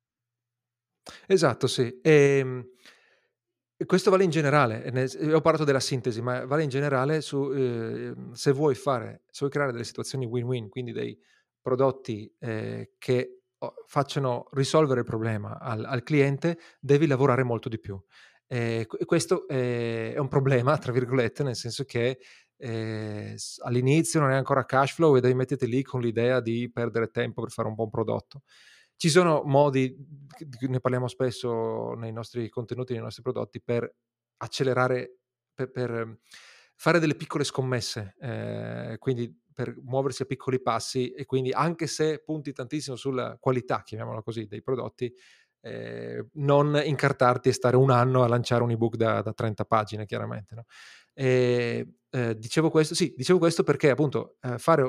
[1.26, 2.00] Esatto, sì.
[2.00, 2.68] E, ehm,
[3.87, 8.52] questo vale in generale, ho parlato della sintesi, ma vale in generale su eh, se
[8.52, 11.18] vuoi fare, se vuoi creare delle situazioni win-win, quindi dei
[11.61, 13.38] prodotti eh, che
[13.86, 18.00] facciano risolvere il problema al, al cliente, devi lavorare molto di più.
[18.46, 22.18] Eh, questo è un problema, tra virgolette, nel senso che
[22.56, 27.10] eh, all'inizio non è ancora cash flow e devi metterti lì con l'idea di perdere
[27.10, 28.42] tempo per fare un buon prodotto.
[28.96, 29.94] Ci sono modi,
[30.68, 33.88] ne parliamo spesso nei nostri contenuti, nei nostri prodotti, per
[34.38, 35.18] accelerare,
[35.54, 36.18] per, per
[36.74, 42.20] fare delle piccole scommesse, eh, quindi per muoversi a piccoli passi e quindi anche se
[42.20, 45.12] punti tantissimo sulla qualità, chiamiamola così, dei prodotti,
[45.62, 50.06] eh, non incartarti e stare un anno a lanciare un ebook da, da 30 pagine,
[50.06, 50.54] chiaramente.
[50.54, 50.64] No?
[51.12, 54.88] E, eh, dicevo questo, sì, dicevo questo perché appunto eh, fare,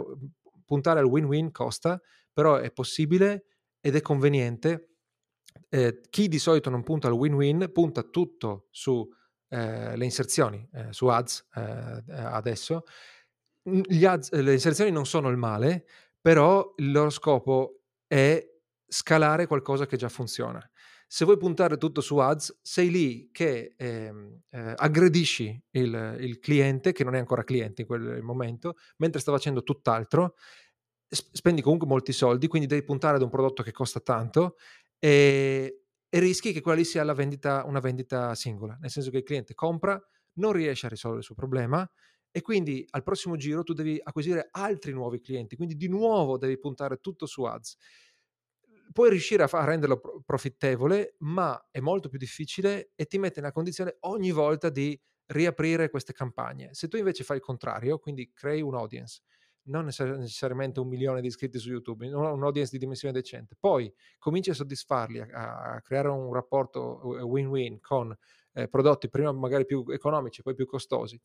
[0.65, 1.99] puntare al win-win costa,
[2.31, 3.45] però è possibile
[3.79, 4.97] ed è conveniente.
[5.67, 9.03] Eh, chi di solito non punta al win-win punta tutto su
[9.47, 12.83] eh, inserzioni, eh, su ads adesso,
[14.05, 15.85] ads, le inserzioni non sono il male,
[16.21, 18.45] però il loro scopo è
[18.87, 20.67] scalare qualcosa che già funziona.
[21.11, 26.91] Se vuoi puntare tutto su ads, sei lì che ehm, eh, aggredisci il, il, cliente,
[26.91, 30.35] che non è ancora cliente in quel momento, mentre sta facendo tutt'altro,
[31.07, 34.57] spendi comunque molti soldi, quindi devi puntare ad un prodotto che costa tanto
[34.99, 39.23] e, e rischi che quella lì sia vendita, una vendita singola, nel senso che il
[39.23, 39.99] cliente compra,
[40.33, 41.89] non riesce a risolvere il suo problema
[42.31, 46.57] e quindi al prossimo giro tu devi acquisire altri nuovi clienti, quindi di nuovo devi
[46.57, 47.75] puntare tutto su ads.
[48.91, 53.39] Puoi riuscire a, fa- a renderlo profittevole, ma è molto più difficile e ti mette
[53.39, 56.73] nella condizione ogni volta di riaprire queste campagne.
[56.73, 59.21] Se tu invece fai il contrario, quindi crei un audience,
[59.63, 64.49] non necessariamente un milione di iscritti su YouTube, un audience di dimensione decente, poi cominci
[64.49, 68.15] a soddisfarli, a, a creare un rapporto win-win con
[68.53, 71.19] eh, prodotti prima magari più economici, poi più costosi,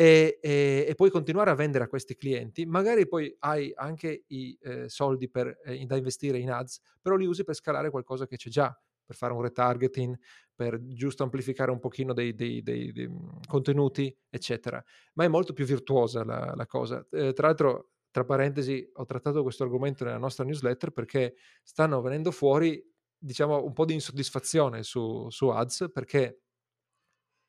[0.00, 4.56] e, e, e, puoi continuare a vendere a questi clienti, magari poi hai anche i
[4.62, 8.36] eh, soldi per, eh, da investire in ads, però li usi per scalare qualcosa che
[8.36, 10.18] c'è già, per fare un retargeting,
[10.54, 14.82] per giusto amplificare un pochino dei, dei, dei, dei mhmm, contenuti, eccetera.
[15.16, 17.06] Ma è molto più virtuosa la, la cosa.
[17.10, 22.30] Eh, tra l'altro, tra parentesi, ho trattato questo argomento nella nostra newsletter perché stanno venendo
[22.30, 22.82] fuori,
[23.18, 26.40] diciamo, un po' di insoddisfazione su, su ads, perché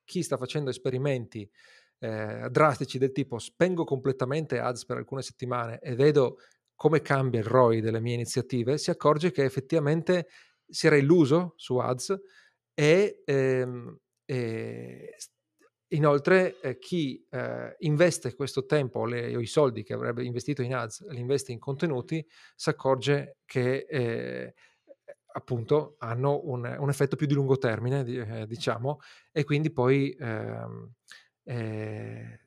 [0.03, 1.49] chi sta facendo esperimenti
[2.01, 6.37] eh, drastici del tipo spengo completamente ads per alcune settimane e vedo
[6.75, 10.27] come cambia il ROI delle mie iniziative, si accorge che effettivamente
[10.67, 12.19] si era illuso su ads
[12.73, 15.15] e, ehm, e
[15.89, 20.73] inoltre eh, chi eh, investe questo tempo le, o i soldi che avrebbe investito in
[20.73, 24.53] ads li investe in contenuti si accorge che eh,
[25.33, 28.99] appunto hanno un, un, effetto più di lungo termine eh, diciamo
[29.31, 30.91] e quindi poi ehm,
[31.43, 32.39] eh,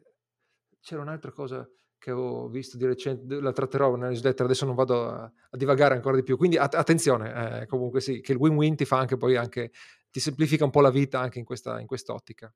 [0.80, 5.09] c'era un'altra cosa che ho visto di recente, la tratterò nella newsletter, adesso non vado
[5.09, 8.76] a, a divagare ancora di più, quindi att- attenzione, eh, comunque sì, che il win-win
[8.76, 9.72] ti fa anche poi anche,
[10.11, 12.52] ti semplifica un po' la vita anche in questa in quest'ottica.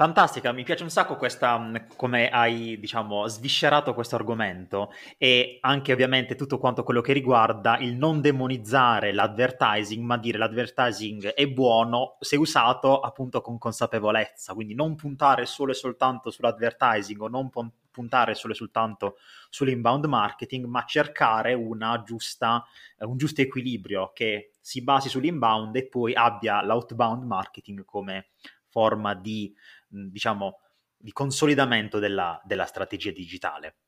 [0.00, 5.92] Fantastica, mi piace un sacco questa, mm, come hai, diciamo, sviscerato questo argomento e anche
[5.92, 12.16] ovviamente tutto quanto quello che riguarda il non demonizzare l'advertising, ma dire l'advertising è buono
[12.20, 17.50] se usato appunto con consapevolezza, quindi non puntare solo e soltanto sull'advertising o non
[17.90, 19.16] puntare solo e soltanto
[19.50, 21.58] sull'inbound marketing, ma cercare
[22.04, 22.64] giusta,
[22.98, 28.28] un giusto equilibrio che si basi sull'inbound e poi abbia l'outbound marketing come
[28.68, 29.52] forma di
[29.88, 30.60] diciamo,
[30.96, 33.78] di consolidamento della, della strategia digitale.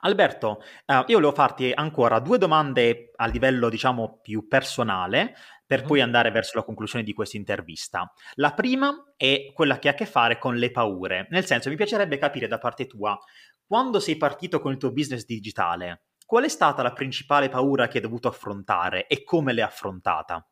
[0.00, 5.34] Alberto, uh, io volevo farti ancora due domande a livello, diciamo, più personale
[5.66, 5.88] per mm-hmm.
[5.88, 8.12] poi andare verso la conclusione di questa intervista.
[8.34, 11.76] La prima è quella che ha a che fare con le paure, nel senso mi
[11.76, 13.18] piacerebbe capire da parte tua,
[13.66, 17.98] quando sei partito con il tuo business digitale, qual è stata la principale paura che
[17.98, 20.46] hai dovuto affrontare e come l'hai affrontata?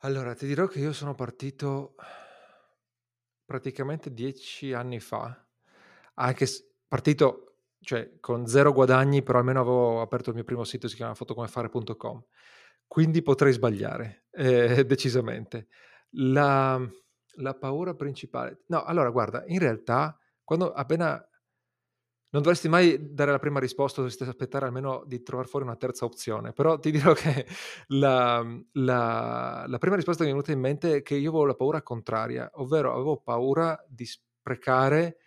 [0.00, 1.94] Allora, ti dirò che io sono partito
[3.46, 5.46] Praticamente 10 anni fa,
[6.14, 6.46] anche
[6.88, 11.14] partito, cioè con 0 guadagni, però almeno avevo aperto il mio primo sito, si chiama
[11.14, 12.24] fotocomefare.com.
[12.88, 15.68] Quindi potrei sbagliare, ehm, decisamente.
[16.18, 16.80] La
[17.38, 21.22] la paura principale no, allora guarda, in realtà quando appena
[22.30, 26.04] non dovresti mai dare la prima risposta, dovresti aspettare almeno di trovar fuori una terza
[26.04, 27.46] opzione, però ti dirò che
[27.88, 31.46] la, la, la prima risposta che mi è venuta in mente è che io avevo
[31.46, 35.18] la paura contraria, ovvero avevo paura di sprecare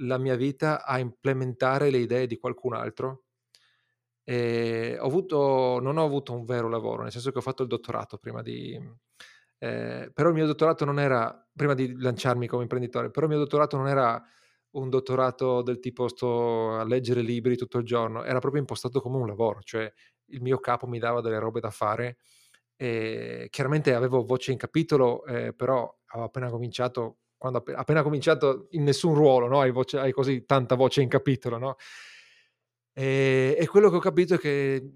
[0.00, 3.22] la mia vita a implementare le idee di qualcun altro.
[4.28, 8.18] Ho avuto, non ho avuto un vero lavoro, nel senso che ho fatto il dottorato
[8.18, 8.78] prima di...
[9.60, 13.40] Eh, però il mio dottorato non era, prima di lanciarmi come imprenditore, però il mio
[13.40, 14.22] dottorato non era
[14.72, 19.16] un dottorato del tipo sto a leggere libri tutto il giorno, era proprio impostato come
[19.16, 19.90] un lavoro, cioè
[20.26, 22.18] il mio capo mi dava delle robe da fare
[22.76, 28.68] e chiaramente avevo voce in capitolo, eh, però avevo appena cominciato, quando appena, appena cominciato
[28.70, 29.60] in nessun ruolo, no?
[29.60, 31.76] hai, voce, hai, così tanta voce in capitolo, no?
[32.92, 34.92] E, e quello che ho capito è che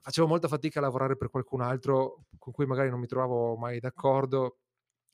[0.00, 3.78] facevo molta fatica a lavorare per qualcun altro con cui magari non mi trovavo mai
[3.78, 4.56] d'accordo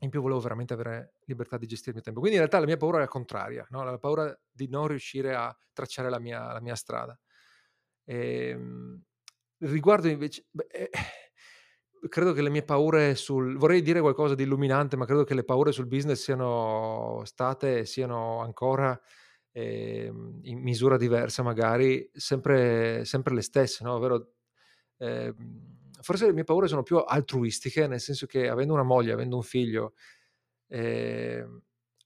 [0.00, 2.20] in più volevo veramente avere libertà di gestire il mio tempo.
[2.20, 3.82] Quindi in realtà la mia paura la contraria, no?
[3.82, 7.18] la paura di non riuscire a tracciare la mia, la mia strada.
[8.04, 9.02] E, ehm,
[9.60, 10.46] riguardo invece...
[10.50, 10.90] Beh, eh,
[12.08, 13.56] credo che le mie paure sul...
[13.56, 17.84] vorrei dire qualcosa di illuminante, ma credo che le paure sul business siano state e
[17.86, 18.98] siano ancora
[19.52, 23.94] eh, in misura diversa magari sempre, sempre le stesse, no?
[23.94, 24.32] ovvero...
[24.98, 25.34] Eh,
[26.06, 29.42] forse le mie paure sono più altruistiche, nel senso che avendo una moglie, avendo un
[29.42, 29.94] figlio,
[30.68, 31.44] eh,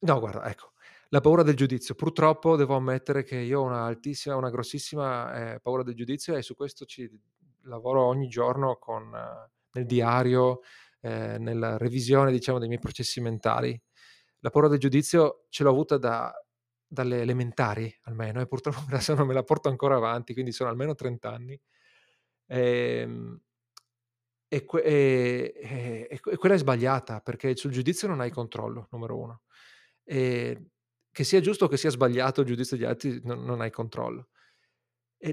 [0.00, 0.72] no, guarda, ecco,
[1.10, 1.94] la paura del giudizio.
[1.94, 6.40] Purtroppo devo ammettere che io ho una altissima, una grossissima eh, paura del giudizio e
[6.40, 7.10] su questo ci
[7.64, 10.60] lavoro ogni giorno con, eh, nel diario,
[11.02, 13.78] eh, nella revisione, diciamo, dei miei processi mentali.
[14.38, 16.32] La paura del giudizio ce l'ho avuta da,
[16.86, 20.94] dalle elementari almeno e purtroppo me la, me la porto ancora avanti, quindi sono almeno
[20.94, 21.60] 30 anni.
[22.46, 23.38] Ehm,
[24.52, 29.16] e, que- e, e, e, quella è sbagliata perché sul giudizio non hai controllo, numero
[29.16, 29.42] uno.
[30.04, 34.28] Che sia giusto o che sia sbagliato il giudizio degli altri, non, non hai controllo.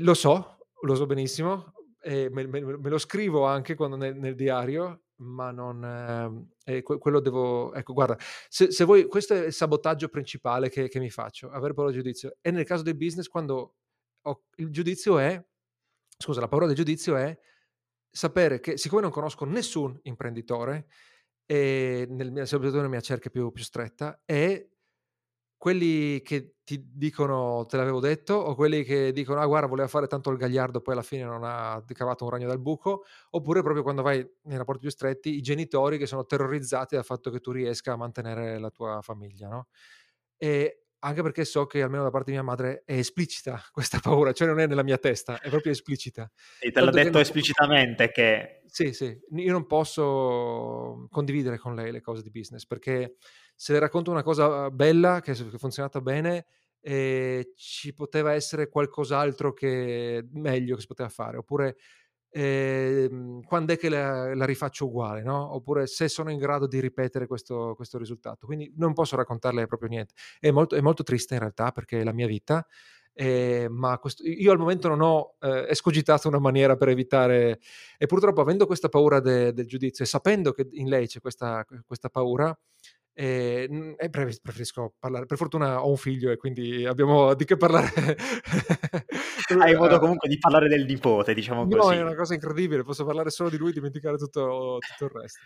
[0.01, 5.01] Lo so, lo so benissimo, me, me, me, lo scrivo anche quando nel, nel, diario
[5.17, 6.47] ma non...
[6.63, 7.73] Eh, quello devo...
[7.73, 8.17] Ecco, guarda,
[8.49, 9.07] se, se, voi...
[9.07, 12.37] Questo è il sabotaggio principale che, che mi faccio, avere paura del giudizio.
[12.39, 13.75] E nel caso del business, quando
[14.21, 15.43] ho, il giudizio è...
[16.17, 17.35] Scusa, la paura del giudizio è
[18.11, 20.87] sapere che, siccome non conosco nessun imprenditore,
[21.45, 24.67] e nel, soprattutto nella mia cerchia più, più stretta, è
[25.57, 30.05] quelli che ti dicono te l'avevo detto o quelli che dicono ah guarda voleva fare
[30.07, 33.81] tanto il gagliardo poi alla fine non ha cavato un ragno dal buco oppure proprio
[33.81, 37.51] quando vai nei rapporti più stretti i genitori che sono terrorizzati dal fatto che tu
[37.51, 39.67] riesca a mantenere la tua famiglia no?
[40.37, 44.31] e anche perché so che almeno da parte di mia madre è esplicita questa paura,
[44.33, 46.29] cioè non è nella mia testa, è proprio esplicita.
[46.59, 48.61] E te l'ha detto esplicitamente che...
[48.65, 53.15] Sì, sì, io non posso condividere con lei le cose di business perché
[53.55, 56.45] se le racconto una cosa bella che è funzionata bene,
[56.81, 61.77] eh, ci poteva essere qualcos'altro che meglio che si poteva fare, oppure
[62.29, 63.09] eh,
[63.45, 65.53] quando è che la, la, rifaccio uguale, no?
[65.55, 68.45] Oppure se sono in grado di ripetere questo, questo risultato.
[68.45, 70.13] Quindi non posso raccontarle proprio niente.
[70.39, 72.65] È molto, è molto triste in realtà perché è la mia vita.
[73.19, 77.59] Eh, ma questo, io al momento non ho eh, escogitato una maniera per evitare
[77.97, 81.65] e purtroppo avendo questa paura de, del giudizio e sapendo che in lei c'è questa,
[81.83, 82.55] questa paura
[83.19, 85.25] e, e preferisco parlare.
[85.25, 87.89] Per fortuna ho un figlio e quindi abbiamo di che parlare.
[89.59, 91.95] Hai modo comunque di parlare del nipote, diciamo no, così.
[91.95, 92.83] No, è una cosa incredibile.
[92.83, 95.39] Posso parlare solo di lui e dimenticare tutto, tutto il resto.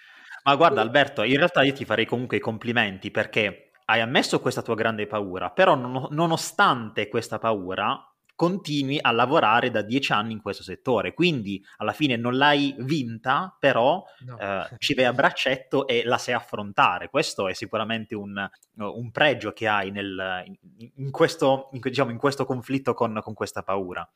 [0.44, 4.62] Ma guarda, Alberto, in realtà io ti farei comunque i complimenti perché hai ammesso questa
[4.62, 8.06] tua grande paura, però non, nonostante questa paura
[8.42, 13.56] continui a lavorare da dieci anni in questo settore, quindi alla fine non l'hai vinta,
[13.60, 14.40] però no.
[14.40, 17.12] eh, ci vai a braccetto e la sai affrontare.
[17.12, 22.18] Questo è sicuramente un, un pregio che hai nel, in, in, questo, in, diciamo, in
[22.18, 24.12] questo conflitto con, con questa paura.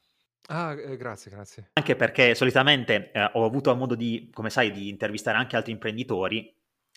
[0.47, 1.69] Ah, eh, grazie, grazie.
[1.73, 6.51] Anche perché solitamente eh, ho avuto modo di, come sai, di intervistare anche altri imprenditori.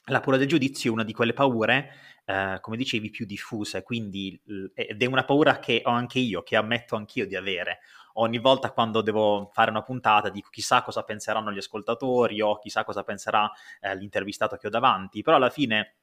[0.06, 1.90] La paura del giudizio è una di quelle paure
[2.28, 4.38] eh, come dicevi, più diffuse, quindi
[4.74, 7.78] ed è una paura che ho anche io, che ammetto anch'io di avere.
[8.14, 12.84] Ogni volta quando devo fare una puntata dico chissà cosa penseranno gli ascoltatori o chissà
[12.84, 13.50] cosa penserà
[13.80, 15.96] eh, l'intervistato che ho davanti, però alla fine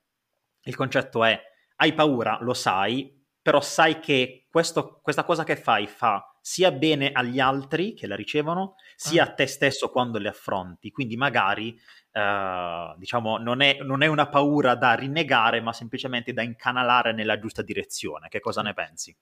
[0.63, 1.39] il concetto è
[1.75, 7.11] hai paura, lo sai, però sai che questo, questa cosa che fai fa sia bene
[7.11, 9.27] agli altri che la ricevono, sia ah.
[9.27, 10.89] a te stesso quando le affronti.
[10.89, 11.79] Quindi magari
[12.15, 17.37] Uh, diciamo, non è, non è, una paura da rinnegare, ma semplicemente da incanalare nella
[17.37, 18.29] giusta direzione.
[18.29, 19.13] Che cosa ne pensi?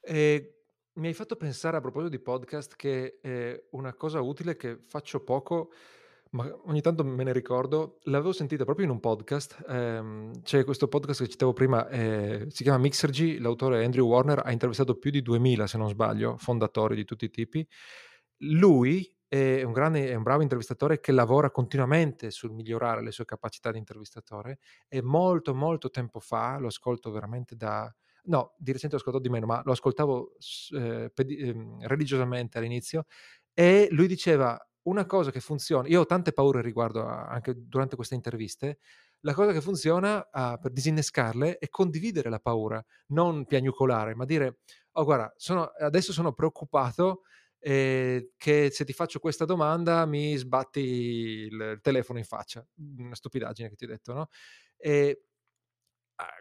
[0.00, 0.54] Eh,
[0.94, 5.22] mi hai fatto pensare a proposito di podcast che è una cosa utile che faccio
[5.22, 5.70] poco,
[6.30, 7.98] ma ogni tanto me ne ricordo.
[8.04, 9.62] L'avevo sentita proprio in un podcast.
[9.68, 13.36] Ehm, c'è questo podcast che citavo prima, eh, si chiama Mixergy.
[13.36, 17.30] L'autore Andrew Warner ha intervistato più di 2000, se non sbaglio, fondatori di tutti i
[17.30, 17.68] tipi.
[18.38, 23.24] Lui è un, grande, è un bravo intervistatore che lavora continuamente sul migliorare le sue
[23.24, 24.58] capacità di intervistatore
[24.88, 27.94] e molto molto tempo fa, lo ascolto veramente da...
[28.24, 30.32] No, di recente lo ascolto di meno, ma lo ascoltavo
[30.76, 33.04] eh, pedi- eh, religiosamente all'inizio
[33.54, 37.94] e lui diceva una cosa che funziona, io ho tante paure riguardo a, anche durante
[37.94, 38.78] queste interviste,
[39.20, 44.60] la cosa che funziona uh, per disinnescarle è condividere la paura, non piagnucolare, ma dire,
[44.92, 47.22] oh guarda, sono, adesso sono preoccupato
[47.60, 52.66] eh, che se ti faccio questa domanda mi sbatti il telefono in faccia.
[52.98, 54.28] Una stupidaggine che ti ho detto, no?
[54.76, 55.24] E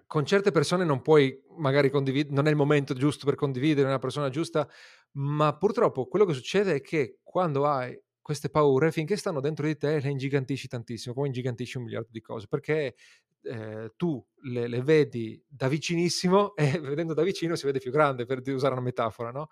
[0.05, 3.99] con certe persone non puoi magari condividere, non è il momento giusto per condividere, una
[3.99, 4.67] persona giusta,
[5.11, 9.75] ma purtroppo quello che succede è che quando hai queste paure, finché stanno dentro di
[9.77, 12.95] te, le ingigantisci tantissimo, come ingigantisci un miliardo di cose, perché
[13.41, 18.25] eh, tu le, le, vedi da vicinissimo e vedendo da vicino si vede più grande,
[18.25, 19.47] per usare una metafora, no?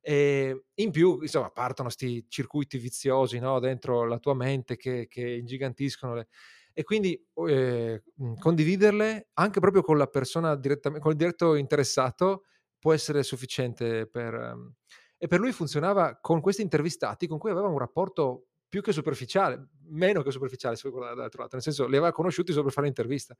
[0.00, 3.58] E in più, insomma, partono questi circuiti viziosi no?
[3.60, 6.28] dentro la tua mente che, che ingigantiscono le...
[6.72, 8.02] E quindi eh,
[8.38, 12.44] condividerle anche proprio con la persona direttamente, con il diretto interessato
[12.78, 14.34] può essere sufficiente per...
[14.34, 14.74] Um...
[15.18, 19.68] e per lui funzionava con questi intervistati con cui aveva un rapporto più che superficiale,
[19.88, 22.86] meno che superficiale, se vuoi dall'altro lato, nel senso li aveva conosciuti solo per fare
[22.86, 23.36] l'intervista.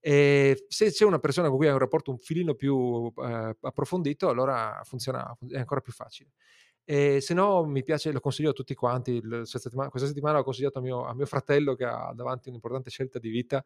[0.00, 4.28] E se c'è una persona con cui hai un rapporto un filino più eh, approfondito,
[4.28, 6.30] allora funziona, è ancora più facile.
[6.84, 9.16] E se no, mi piace, lo consiglio a tutti quanti.
[9.16, 12.88] Il, settimana, questa settimana ho consigliato a mio, a mio, fratello che ha davanti un'importante
[12.88, 13.62] scelta di vita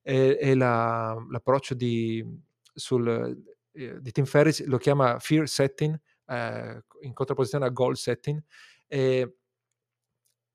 [0.00, 2.24] e, e la, l'approccio di,
[2.72, 3.36] sul,
[3.72, 8.40] eh, di Tim Ferris, lo chiama fear setting, eh, in contrapposizione a goal setting.
[8.86, 9.38] E,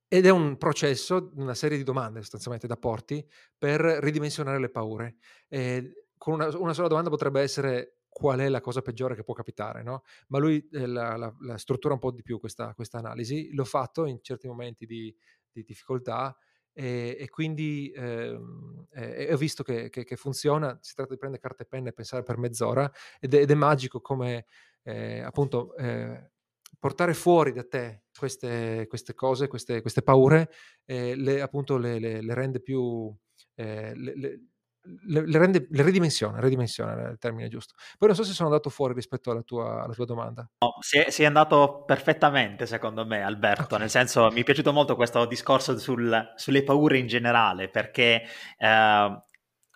[0.08, 3.26] ed è un processo, una serie di domande sostanzialmente da porti
[3.58, 5.18] per ridimensionare le paure.
[5.48, 9.34] E con una, una, sola domanda potrebbe essere qual è la cosa peggiore che può
[9.34, 10.04] capitare, no?
[10.28, 13.54] Ma lui eh, la, la, la, struttura un po' di più questa, questa, analisi.
[13.54, 15.16] L'ho fatto in certi momenti di,
[15.52, 16.36] di difficoltà
[16.74, 21.42] e, e quindi ehm, eh, ho visto che, che, che, funziona, si tratta di prendere
[21.42, 24.46] carta e penna e pensare per mezz'ora ed è, ed è magico come
[24.84, 26.32] eh, appunto eh,
[26.80, 30.50] portare fuori da te queste, queste cose, queste, queste paure,
[30.86, 33.14] eh, le, appunto le, le, le, rende più...
[33.56, 37.74] Eh, le, rende, le ridimensiona, ridimensiona è il termine giusto.
[37.98, 40.50] Poi non so se sono andato fuori rispetto alla tua, alla tua domanda.
[40.60, 43.80] No, sei, sei, andato perfettamente secondo me Alberto, okay.
[43.80, 48.24] nel senso mi è piaciuto molto questo discorso sul, sulle paure in generale perché
[48.58, 49.24] eh,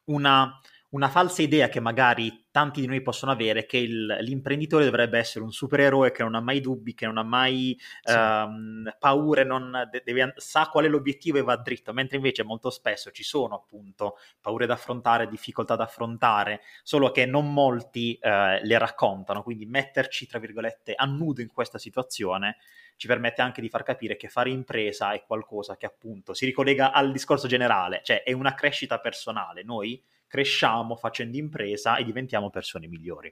[0.05, 0.59] una
[0.91, 5.43] una falsa idea che magari tanti di noi possono avere che il, l'imprenditore dovrebbe essere
[5.43, 8.13] un supereroe che non ha mai dubbi, che non ha mai sì.
[8.13, 13.11] um, paure, non deve, sa qual è l'obiettivo e va dritto, mentre invece molto spesso
[13.11, 18.77] ci sono appunto paure da affrontare, difficoltà da affrontare, solo che non molti uh, le
[18.77, 22.57] raccontano, quindi metterci tra virgolette a nudo in questa situazione
[22.97, 26.91] ci permette anche di far capire che fare impresa è qualcosa che appunto si ricollega
[26.91, 29.63] al discorso generale, cioè è una crescita personale.
[29.63, 29.99] Noi
[30.31, 33.29] cresciamo facendo impresa e diventiamo persone migliori.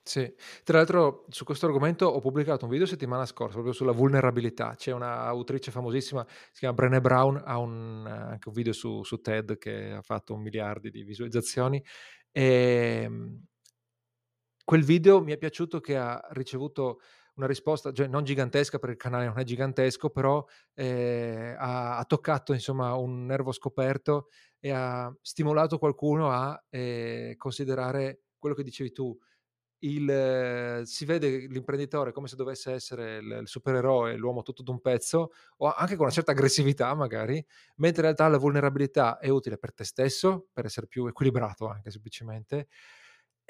[0.00, 0.32] Sì,
[0.62, 4.74] tra l'altro su questo argomento ho pubblicato un video settimana scorsa proprio sulla vulnerabilità.
[4.76, 9.58] C'è un'autrice famosissima, si chiama Brené Brown, ha un, anche un video su, su TED
[9.58, 11.84] che ha fatto un miliardi di visualizzazioni.
[12.30, 13.42] E ehm,
[14.64, 17.00] quel video mi è piaciuto che ha ricevuto
[17.38, 22.04] una risposta, cioè non gigantesca perché il canale non è gigantesco, però eh, ha, ha,
[22.04, 24.28] toccato insomma un nervo scoperto
[24.58, 29.16] e ha stimolato qualcuno a eh, considerare quello che dicevi tu.
[29.80, 34.80] Il, eh, si vede l'imprenditore come se dovesse essere il, il supereroe, l'uomo tutto d'un
[34.80, 37.34] pezzo, o anche con una certa aggressività magari,
[37.76, 41.92] mentre in realtà la vulnerabilità è utile per te stesso, per essere più equilibrato anche
[41.92, 42.66] semplicemente,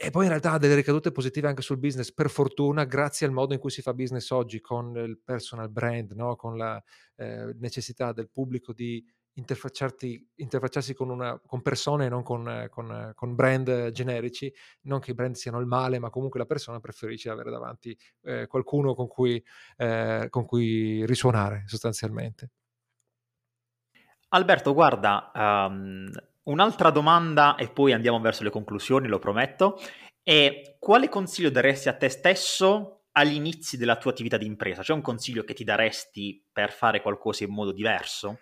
[0.01, 3.33] e poi in realtà ha delle ricadute positive anche sul business, per fortuna, grazie al
[3.33, 6.37] modo in cui si fa business oggi, con il personal brand, no?
[6.37, 6.81] con la
[7.17, 13.35] eh, necessità del pubblico di interfacciarsi con, una, con persone e non con, con, con,
[13.35, 14.53] brand generici.
[14.83, 18.47] Non che i brand siano il male, ma comunque la persona preferisce avere davanti eh,
[18.47, 19.45] qualcuno con cui,
[19.79, 22.51] eh, con cui risuonare sostanzialmente.
[24.29, 26.09] Alberto, guarda, um,
[26.49, 29.79] Un'altra domanda e poi andiamo verso le conclusioni, lo prometto,
[30.23, 34.83] è quale consiglio daresti a te stesso agli inizi della tua attività di impresa?
[34.83, 38.39] C'è un consiglio che ti daresti per fare qualcosa in modo diverso?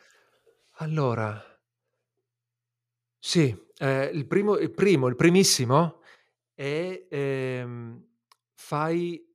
[0.79, 1.43] Allora,
[3.19, 6.03] sì, eh, il, primo, il primo, il primissimo
[6.55, 8.07] è ehm,
[8.55, 9.26] fai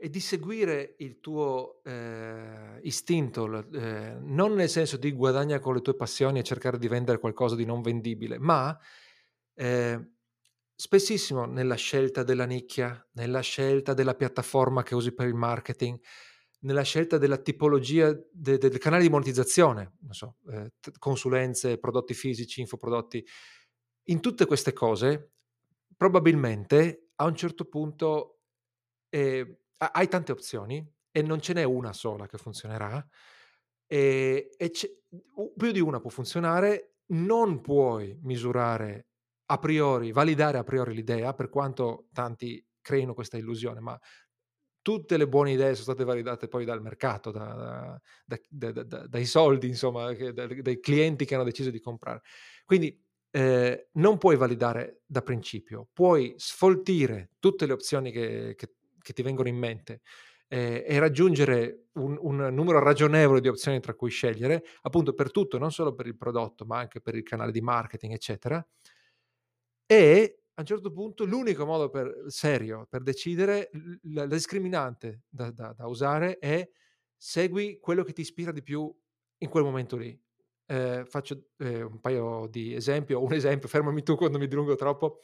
[0.00, 5.80] e di seguire il tuo eh, istinto, eh, non nel senso di guadagna con le
[5.80, 8.78] tue passioni e cercare di vendere qualcosa di non vendibile, ma
[9.54, 10.12] eh,
[10.72, 15.98] spessissimo nella scelta della nicchia, nella scelta della piattaforma che usi per il marketing,
[16.60, 22.60] nella scelta della tipologia de, de, del canale di monetizzazione, so, eh, consulenze, prodotti fisici,
[22.60, 23.24] infoprodotti,
[24.10, 25.32] in tutte queste cose
[25.96, 28.42] probabilmente a un certo punto
[29.08, 33.06] eh, hai tante opzioni e non ce n'è una sola che funzionerà
[33.86, 34.72] e, e
[35.56, 39.06] più di una può funzionare, non puoi misurare
[39.46, 43.98] a priori, validare a priori l'idea, per quanto tanti creino questa illusione, ma
[44.82, 49.66] tutte le buone idee sono state validate poi dal mercato, da, da, da, dai soldi,
[49.66, 52.22] insomma, dai clienti che hanno deciso di comprare.
[52.64, 58.76] Quindi eh, non puoi validare da principio, puoi sfoltire tutte le opzioni che, che,
[59.08, 60.02] che ti vengono in mente
[60.48, 65.56] eh, e raggiungere un, un, numero ragionevole di opzioni tra cui scegliere, appunto per tutto,
[65.56, 68.66] non solo per il prodotto, ma anche per il canale di marketing, eccetera.
[69.86, 73.70] E a un certo punto l'unico modo per, serio per decidere,
[74.02, 76.68] la, la discriminante da, da, da, usare è
[77.16, 78.94] segui quello che ti ispira di più
[79.38, 80.18] in quel momento lì.
[80.66, 84.74] Eh, faccio eh, un paio di esempi, o un esempio, fermami tu quando mi dilungo
[84.74, 85.20] troppo.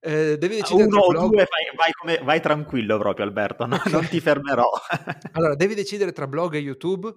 [0.00, 1.30] Eh, devi decidere Uno o blog...
[1.30, 3.80] due, vai, vai, come, vai, tranquillo proprio Alberto, no?
[3.86, 4.70] non ti fermerò.
[5.32, 7.12] allora, devi decidere tra blog e YouTube.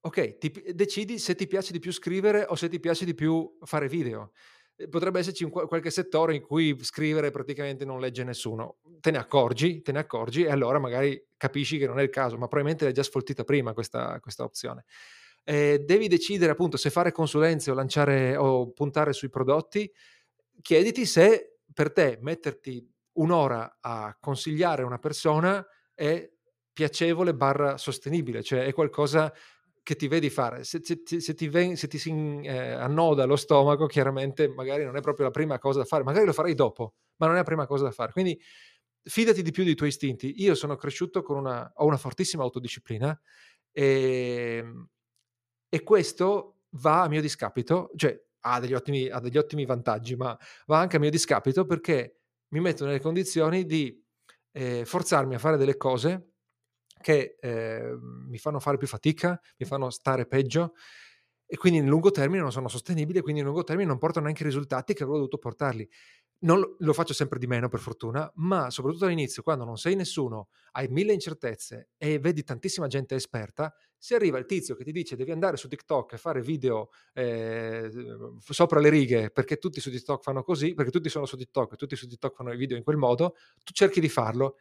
[0.00, 3.58] Ok, ti, decidi se ti piace di più scrivere o se ti piace di più
[3.62, 4.32] fare video.
[4.76, 8.78] Eh, potrebbe esserci un, qualche settore in cui scrivere praticamente non legge nessuno.
[9.00, 12.36] Te ne accorgi, te ne accorgi e allora magari capisci che non è il caso,
[12.36, 14.84] ma probabilmente l'hai già sfoltita prima questa, questa opzione.
[15.44, 19.90] Eh, devi decidere appunto se fare consulenze o lanciare o puntare sui prodotti.
[20.62, 25.64] Chiediti se per te metterti un'ora a consigliare una persona
[25.94, 26.30] è
[26.72, 29.32] piacevole barra sostenibile, cioè è qualcosa
[29.82, 30.64] che ti vedi fare.
[30.64, 32.10] Se, se, se ti, ven, se ti si
[32.42, 36.26] eh, annoda lo stomaco, chiaramente magari non è proprio la prima cosa da fare, magari
[36.26, 38.12] lo farai dopo, ma non è la prima cosa da fare.
[38.12, 38.38] Quindi
[39.02, 40.42] fidati di più dei tuoi istinti.
[40.42, 43.18] Io sono cresciuto con una, ho una fortissima autodisciplina
[43.72, 44.88] e, ehm,
[45.68, 48.14] e questo va a mio discapito, cioè
[48.52, 50.36] ha degli, ottimi, ha degli ottimi vantaggi, ma
[50.66, 54.02] va anche a mio discapito perché mi metto nelle condizioni di
[54.52, 56.32] eh, forzarmi a fare delle cose
[57.00, 60.74] che eh, mi fanno fare più fatica, mi fanno stare peggio
[61.46, 64.26] e quindi in lungo termine non sono sostenibili e quindi in lungo termine non portano
[64.26, 65.88] neanche i risultati che avrei dovuto portarli.
[66.40, 70.50] Non lo, faccio sempre di meno per fortuna, ma soprattutto all'inizio, quando non sei nessuno,
[70.72, 75.16] hai mille incertezze e vedi tantissima gente esperta, se arriva il tizio che ti dice
[75.16, 77.90] devi andare su TikTok e fare video eh,
[78.38, 81.76] sopra le righe perché tutti su TikTok fanno così, perché tutti sono su TikTok e
[81.76, 83.34] tutti su TikTok fanno i video in quel modo,
[83.64, 84.58] tu cerchi di farlo,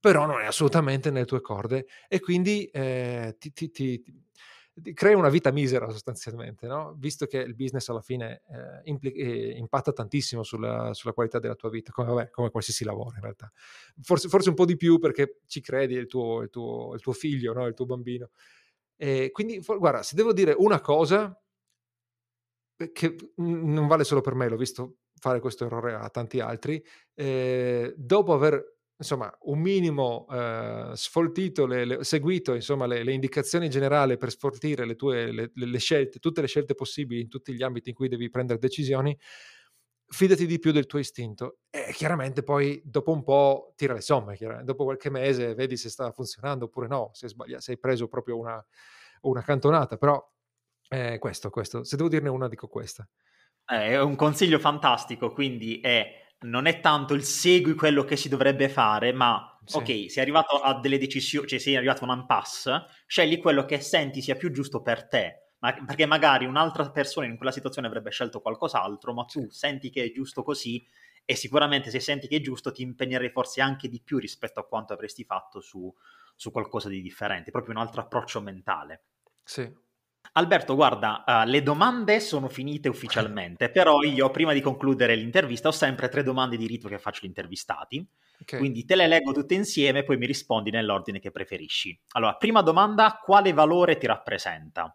[0.00, 4.02] però non è assolutamente nelle tue corde e quindi eh, ti, ti, ti
[4.94, 6.94] crea una vita misera sostanzialmente, no?
[6.98, 11.54] visto che il business alla fine eh, impli- eh, impatta tantissimo sulla, sulla, qualità della
[11.54, 13.50] tua vita, come, vabbè, come, qualsiasi lavoro in realtà.
[14.00, 17.12] Forse, forse, un po' di più perché ci credi, il tuo, il tuo, il tuo
[17.12, 17.66] figlio, no?
[17.66, 18.30] il tuo bambino.
[18.96, 21.40] E quindi, for- guarda, se devo dire una cosa
[22.76, 26.82] eh, che non vale solo per me, l'ho visto fare questo errore a tanti altri,
[27.14, 33.68] eh, dopo aver insomma, un minimo eh, sfoltito, le, le, seguito insomma, le, le, indicazioni
[33.68, 37.90] generali per sfoltire le tue le, scelte, tutte le scelte possibili in tutti gli ambiti
[37.90, 39.16] in cui devi prendere decisioni,
[40.10, 41.58] fidati di più del tuo istinto.
[41.70, 46.10] E chiaramente poi dopo un po' tira le somme, dopo qualche mese vedi se sta
[46.10, 48.64] funzionando oppure no, se, sbaglia, se hai preso proprio una,
[49.22, 50.20] una cantonata, però
[50.88, 53.08] eh, questo, questo, se devo dirne una dico questa.
[53.70, 58.28] Eh, è un consiglio fantastico, quindi è non è tanto il segui quello che si
[58.28, 59.78] dovrebbe fare, ma sì.
[59.78, 63.80] ok, sei arrivato a delle decisioni, cioè sei arrivato a un impasse, scegli quello che
[63.80, 65.42] senti sia più giusto per te.
[65.60, 70.04] Ma, perché magari un'altra persona in quella situazione avrebbe scelto qualcos'altro, ma tu senti che
[70.04, 70.86] è giusto così
[71.24, 74.66] e sicuramente se senti che è giusto ti impegnerai forse anche di più rispetto a
[74.66, 75.92] quanto avresti fatto su,
[76.36, 79.02] su qualcosa di differente, proprio un altro approccio mentale.
[79.44, 79.68] Sì,
[80.32, 85.72] Alberto, guarda, uh, le domande sono finite ufficialmente, però io prima di concludere l'intervista ho
[85.72, 88.06] sempre tre domande di rito che faccio agli intervistati,
[88.42, 88.58] okay.
[88.58, 91.98] quindi te le leggo tutte insieme e poi mi rispondi nell'ordine che preferisci.
[92.12, 94.94] Allora, prima domanda, quale valore ti rappresenta?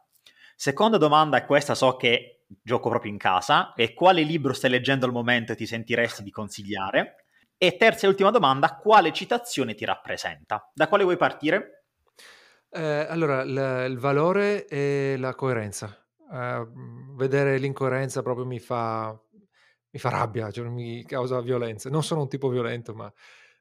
[0.56, 5.06] Seconda domanda, e questa so che gioco proprio in casa, è quale libro stai leggendo
[5.06, 7.26] al momento e ti sentiresti di consigliare?
[7.58, 10.70] E terza e ultima domanda, quale citazione ti rappresenta?
[10.74, 11.83] Da quale vuoi partire?
[12.74, 15.96] Eh, allora, l il valore e la coerenza.
[16.32, 19.18] Ehm, vedere l'incoerenza proprio mi fa
[19.94, 21.90] mi fa rabbia, cioè mi causa violenza.
[21.90, 23.12] Non sono un tipo violento, ma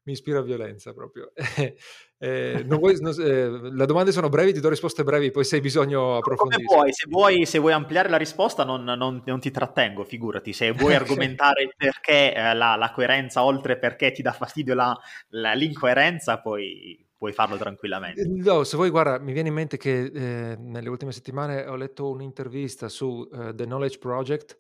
[0.05, 1.33] mi ispira violenza proprio.
[2.23, 5.57] Eh, non vuoi, non, eh, le domande sono brevi, ti do risposte brevi, poi se
[5.57, 6.63] hai bisogno approfondire.
[6.63, 10.53] Come vuoi, se vuoi, se vuoi ampliare la risposta non, non, non ti trattengo, figurati.
[10.53, 14.97] Se vuoi argomentare perché eh, la, la, coerenza, oltre perché ti dà fastidio la,
[15.31, 18.27] la, l'incoerenza, poi puoi farlo tranquillamente.
[18.27, 22.11] No, se vuoi, guarda, mi viene in mente che eh, nelle ultime settimane ho letto
[22.11, 24.59] un'intervista su uh, The Knowledge Project,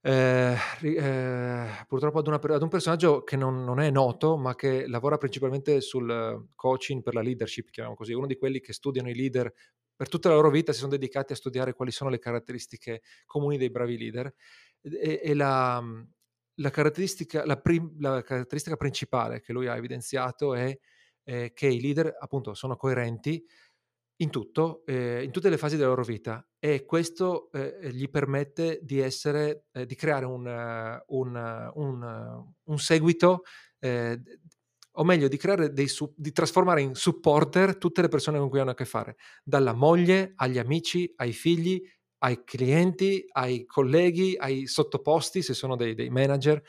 [0.00, 4.88] eh, eh, purtroppo ad, una, ad, un personaggio che non, non, è noto, ma che
[4.88, 9.14] lavora principalmente sul coaching per la leadership, chiamiamo così, uno di quelli che studiano i
[9.14, 9.52] leader
[9.94, 13.58] per tutta la loro vita, si sono dedicati a studiare quali sono le caratteristiche comuni
[13.58, 14.34] dei bravi leader.
[14.82, 15.80] E, e la,
[16.54, 20.76] la, caratteristica, la, prim, la caratteristica principale che lui ha evidenziato è
[21.24, 23.44] eh, che i leader appunto sono coerenti
[24.20, 28.80] in tutto, eh, in tutte le fasi della loro vita e questo eh, gli permette
[28.82, 30.46] di essere, eh, di creare un,
[31.06, 33.42] un, un, un seguito,
[33.78, 34.20] eh,
[34.92, 35.38] o meglio di,
[35.72, 39.72] dei di trasformare in supporter tutte le persone con cui hanno a che fare, dalla
[39.72, 41.80] moglie agli amici, ai figli,
[42.18, 46.62] ai clienti, ai colleghi, ai sottoposti se sono dei, dei manager,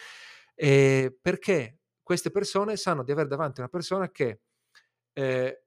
[0.55, 1.80] perché
[2.11, 4.41] queste persone sanno di avere davanti una persona che
[5.13, 5.63] eh,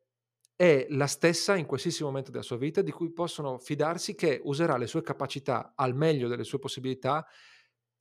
[0.55, 4.77] è la stessa in qualsiasi momento della sua vita, di cui possono fidarsi che userà
[4.77, 7.27] le sue capacità al meglio delle sue possibilità,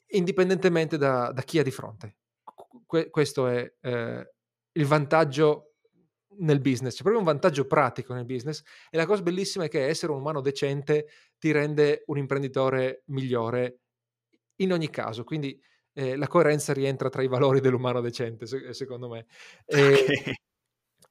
[0.07, 2.17] indipendentemente da, da chi ha di fronte.
[2.85, 4.33] Que- questo è eh,
[4.73, 5.75] il vantaggio
[6.39, 9.85] nel business, c'è proprio un vantaggio pratico nel business e la cosa bellissima è che
[9.85, 13.83] essere un umano decente ti rende un imprenditore migliore
[14.57, 15.57] in ogni caso, quindi
[15.93, 19.25] eh, la coerenza rientra tra i valori dell'umano decente, secondo me.
[19.65, 20.33] E, okay.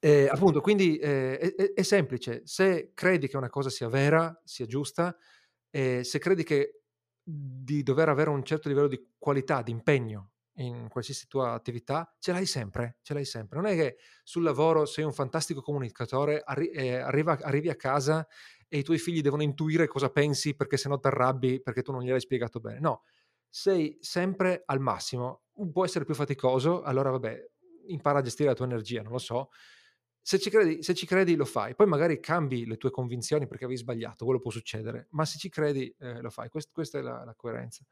[0.05, 2.43] Eh, appunto, quindi eh, è, è, semplice.
[2.45, 5.17] Se credi che una cosa sia vera, sia giusta,
[5.71, 6.83] eh, se credi che
[7.23, 12.33] di dover avere un certo livello di qualità, di impegno in qualsiasi tua attività, ce
[12.33, 13.61] l'hai sempre, ce l'hai sempre.
[13.61, 18.27] Non è che sul lavoro sei un fantastico comunicatore, arri- eh, arriva, arrivi a casa
[18.69, 21.93] e i tuoi figli devono intuire cosa pensi perché se no ti arrabbi perché tu
[21.93, 22.81] non gliel'hai spiegato bene.
[22.81, 23.05] No,
[23.55, 25.43] sei sempre al massimo.
[25.71, 27.51] Può essere più faticoso, allora vabbè,
[27.89, 29.51] impara a gestire la tua energia, non lo so,
[30.25, 33.65] se ci, credi, se ci credi lo fai, poi magari cambi le tue convinzioni perché
[33.65, 37.03] avevi sbagliato, quello può succedere, ma se ci credi eh, lo fai, Quest, questa è
[37.03, 37.85] la, la coerenza.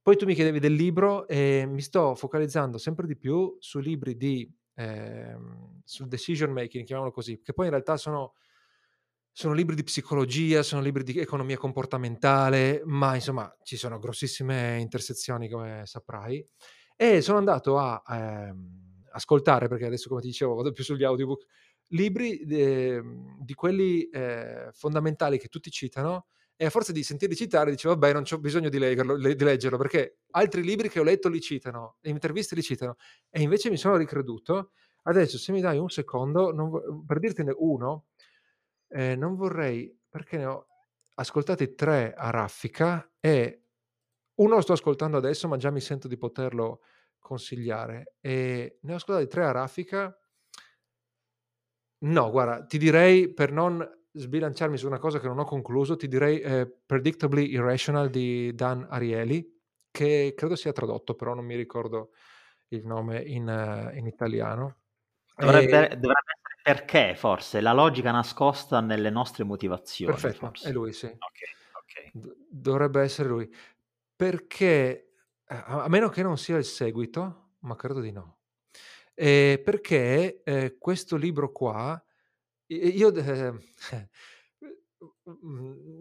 [0.00, 4.16] Poi tu mi chiedevi del libro e mi sto focalizzando sempre di più su libri
[4.16, 5.36] di eh,
[5.84, 8.34] sul decision making, chiamiamolo così, che poi in realtà sono,
[9.38, 15.48] sono libri di psicologia, sono libri di economia comportamentale, ma insomma ci sono grossissime intersezioni
[15.48, 16.44] come saprai.
[16.96, 18.52] E sono andato a eh,
[19.12, 21.44] ascoltare, perché adesso come ti dicevo vado più sugli audiobook,
[21.90, 23.00] libri eh,
[23.38, 26.26] di quelli eh, fondamentali che tutti citano
[26.56, 29.78] e a forza di sentirli citare dicevo vabbè non ho bisogno di, leggerlo, di leggerlo
[29.78, 32.96] perché altri libri che ho letto li citano, le interviste li citano
[33.30, 34.72] e invece mi sono ricreduto.
[35.04, 38.06] Adesso se mi dai un secondo, non, per dirtene uno,
[38.88, 40.66] eh, non vorrei, perché ne ho
[41.14, 43.62] ascoltati tre a raffica e
[44.36, 46.80] uno lo sto ascoltando adesso ma già mi sento di poterlo
[47.18, 50.16] consigliare e ne ho ascoltati tre a raffica.
[52.00, 56.08] No, guarda, ti direi per non sbilanciarmi su una cosa che non ho concluso, ti
[56.08, 59.60] direi eh, Predictably Irrational di Dan Ariely,
[59.90, 62.10] che credo sia tradotto, però non mi ricordo
[62.68, 64.76] il nome in, uh, in italiano.
[65.34, 65.96] Dovrebbe, e...
[65.96, 66.32] dovrebbe,
[66.68, 70.12] perché, forse, la logica nascosta nelle nostre motivazioni.
[70.12, 70.68] Perfetto, forse.
[70.68, 71.06] è lui, sì.
[71.06, 72.34] Okay, okay.
[72.50, 73.50] Dovrebbe essere lui.
[74.14, 75.12] Perché,
[75.46, 78.40] a meno che non sia il seguito, ma credo di no.
[79.14, 82.00] Eh, perché eh, questo libro qua
[82.66, 83.54] io, eh,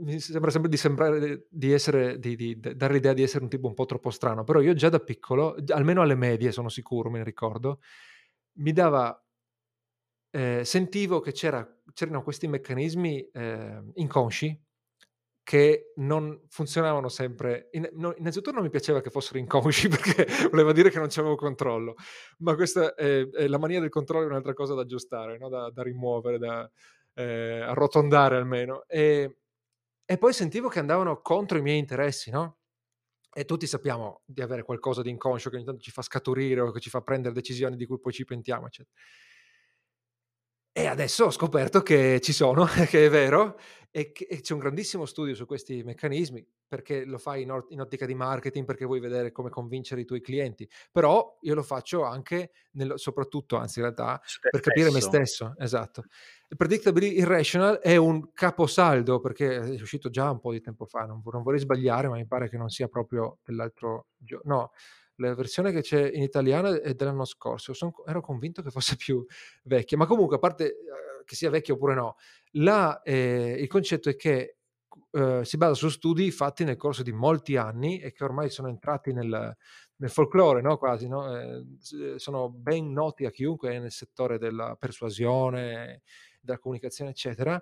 [0.01, 3.68] mi sembra sempre di sembrare di essere di di dare l'idea di essere un tipo
[3.68, 7.20] un po' troppo strano, però io già da piccolo, almeno alle medie sono sicuro, me
[7.20, 7.80] ne ricordo,
[8.57, 9.20] mi dava
[10.32, 14.61] ehm, sentivo che c'era c'erano questi meccanismi, ehm, inconsci
[15.47, 17.69] che non funzionavano sempre.
[17.71, 21.36] In, no, innanzitutto non mi piaceva che fossero inconsci perché voleva dire che non c'avevo
[21.36, 21.95] controllo,
[22.39, 25.47] ma questa è, è la mania del controllo è un'altra cosa da aggiustare, no?
[25.47, 26.69] da, da, rimuovere, da
[27.13, 28.84] eh, arrotondare almeno.
[28.88, 29.38] E,
[30.05, 32.57] e, poi sentivo che andavano contro i miei interessi, no?
[33.34, 36.71] E tutti sappiamo di avere qualcosa di inconscio che ogni tanto ci fa scaturire o
[36.71, 38.93] che ci fa prendere decisioni di cui poi ci pentiamo, eccetera.
[40.78, 43.57] E adesso ho scoperto che ci sono, che è vero,
[43.89, 47.65] e, che, e c'è un grandissimo studio su questi meccanismi, perché lo fai in, or-
[47.69, 50.69] in, ottica di marketing, perché vuoi vedere come convincere i tuoi clienti.
[50.91, 54.21] Però io lo faccio anche, nel, soprattutto, anzi in realtà,
[54.51, 55.55] per capire me stesso.
[55.57, 56.03] Esatto.
[56.55, 61.23] Predictably Irrational è un caposaldo, perché è uscito già un po' di tempo fa, non,
[61.25, 64.55] non vorrei sbagliare, ma mi pare che non sia proprio dell'altro giorno.
[64.55, 64.71] No,
[65.18, 67.74] la versione che c'è in italiano è dell'anno scorso.
[67.74, 69.26] Son, ero convinto che fosse più
[69.63, 72.15] vecchia, ma comunque, a parte eh, che sia vecchia oppure no,
[72.51, 74.57] la, eh, il concetto è che
[75.11, 78.68] eh, si basa su studi fatti nel corso di molti anni e che ormai sono
[78.68, 79.55] entrati nel,
[79.95, 80.78] nel folklore, no?
[80.78, 81.36] quasi, no?
[81.36, 81.63] Eh,
[82.18, 86.01] sono ben noti a chiunque nel settore della persuasione,
[86.39, 87.61] della comunicazione, eccetera,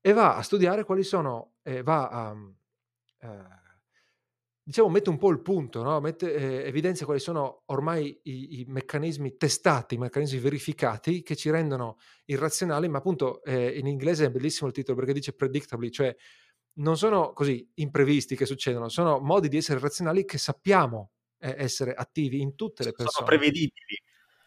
[0.00, 2.36] e va a studiare quali sono, eh, va a
[3.20, 3.61] eh,
[4.64, 6.00] diciamo, mette un po' il punto, no?
[6.00, 11.50] mette, eh, evidenzia quali sono ormai i, i, meccanismi testati, i meccanismi verificati che ci
[11.50, 16.14] rendono irrazionali, ma appunto eh, in inglese è bellissimo il titolo perché dice predictably, cioè
[16.74, 21.92] non sono così imprevisti che succedono, sono modi di essere razionali che sappiamo eh, essere
[21.92, 23.10] attivi in tutte le persone.
[23.10, 24.00] Sono prevedibili.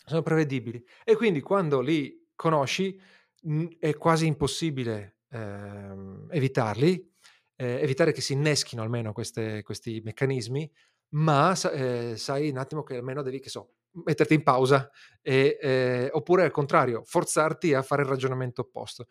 [0.05, 0.83] Sono prevedibili.
[1.03, 2.99] E quindi quando li conosci
[3.41, 7.13] mh, è quasi impossibile ehm, evitarli
[7.55, 10.69] eh, evitare che si inneschino almeno queste, questi meccanismi,
[11.09, 14.89] ma eh, sai un attimo che almeno devi, che so, metterti in pausa
[15.21, 19.07] e, eh, oppure al contrario, forzarti a fare il ragionamento opposto.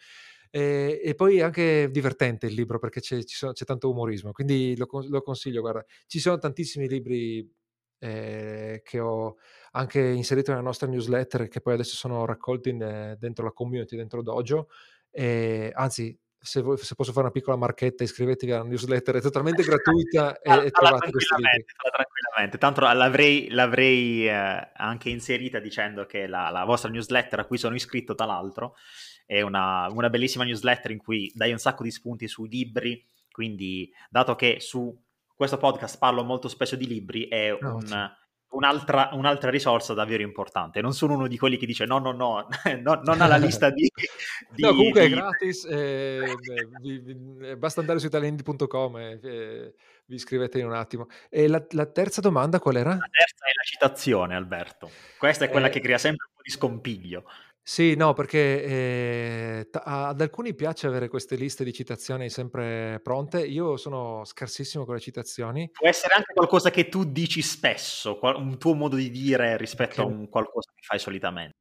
[0.51, 4.76] E, e poi è anche divertente il libro perché c'è, sono, c'è tanto umorismo, quindi
[4.76, 7.51] lo, lo, consiglio, guarda, ci sono tantissimi libri
[7.99, 9.36] eh, che ho
[9.72, 13.97] anche inserito nella nostra newsletter che poi adesso sono raccolti in, eh, dentro la community,
[13.97, 14.68] dentro Dojo,
[15.11, 19.62] e, anzi se, voi, se, posso fare una piccola marchetta, iscrivetevi alla newsletter, è totalmente
[19.64, 21.64] gratuita e, e trovate questi libri.
[21.74, 27.57] Tranquillamente, tanto l'avrei, l'avrei eh, anche inserita dicendo che la, la, vostra newsletter a cui
[27.57, 28.76] sono iscritto, tra l'altro,
[29.24, 33.90] è una, una bellissima newsletter in cui dai un sacco di spunti sui libri, quindi
[34.11, 34.95] dato che su
[35.34, 37.86] questo podcast parlo molto spesso di libri, è no, un...
[37.86, 38.22] Sì
[38.55, 40.80] un'altra, un'altra, risorsa davvero importante.
[40.80, 42.46] Non sono uno di quelli che dice no, no, no,
[42.80, 43.90] no non alla lista di...
[44.50, 45.12] di no, comunque di...
[45.12, 46.34] è gratis, eh,
[46.80, 49.74] vi, vi, basta andare su italiandi.com e eh,
[50.07, 51.09] vi iscrivete in un attimo.
[51.28, 52.90] E la, la, terza domanda qual era?
[52.90, 54.90] La terza è la citazione, Alberto.
[55.18, 55.70] Questa è quella eh...
[55.70, 57.24] che crea sempre un po' di scompiglio.
[57.67, 63.41] Sì, no, perché eh, t- ad alcuni piace avere queste liste di citazioni sempre pronte.
[63.41, 65.71] Io sono scarsissimo con le citazioni.
[65.71, 70.01] Può essere anche qualcosa che tu dici spesso, un tuo modo di dire rispetto che...
[70.03, 71.57] a un qualcosa che fai solitamente.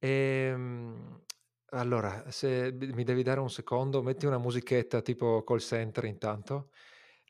[0.00, 1.22] Ehm,
[1.70, 6.70] Allora, se mi devi dare un secondo, metti una musichetta tipo call center intanto.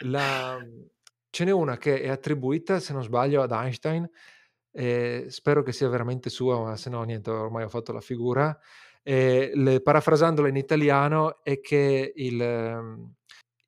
[0.04, 0.86] La mhmm,
[1.28, 4.08] ce n'è una che è attribuita, se non sbaglio, ad Einstein,
[4.76, 8.56] ehm, spero che sia veramente sua, ma se no niente, ormai ho fatto la figura.
[9.02, 13.12] Ehm, le parafrasandola in italiano è che il mhmm,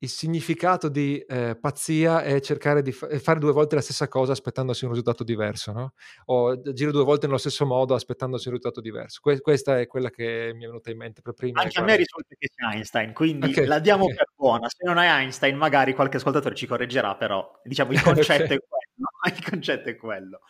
[0.01, 4.31] il significato di, ehm, pazzia è cercare di f fare 2 volte la stessa cosa
[4.31, 5.93] aspettandosi un risultato diverso, no,
[6.25, 9.19] o agire 2 volte nello stesso modo aspettandosi un risultato diverso.
[9.21, 11.97] Que questa è quella che mi è venuta in mente per prima Anche a me
[11.97, 14.15] risulta che sia Einstein, quindi okay, la diamo okay.
[14.15, 14.69] per buona.
[14.69, 18.55] Se non è Einstein, magari qualche ascoltatore ci correggerà, però diciamo il concetto okay.
[18.55, 18.87] è quello.
[19.25, 20.41] Il concetto è quello.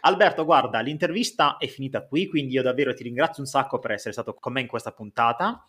[0.00, 4.12] Alberto, guarda, l'intervista è finita qui, quindi io davvero ti ringrazio un sacco per essere
[4.12, 5.62] stato con me in questa puntata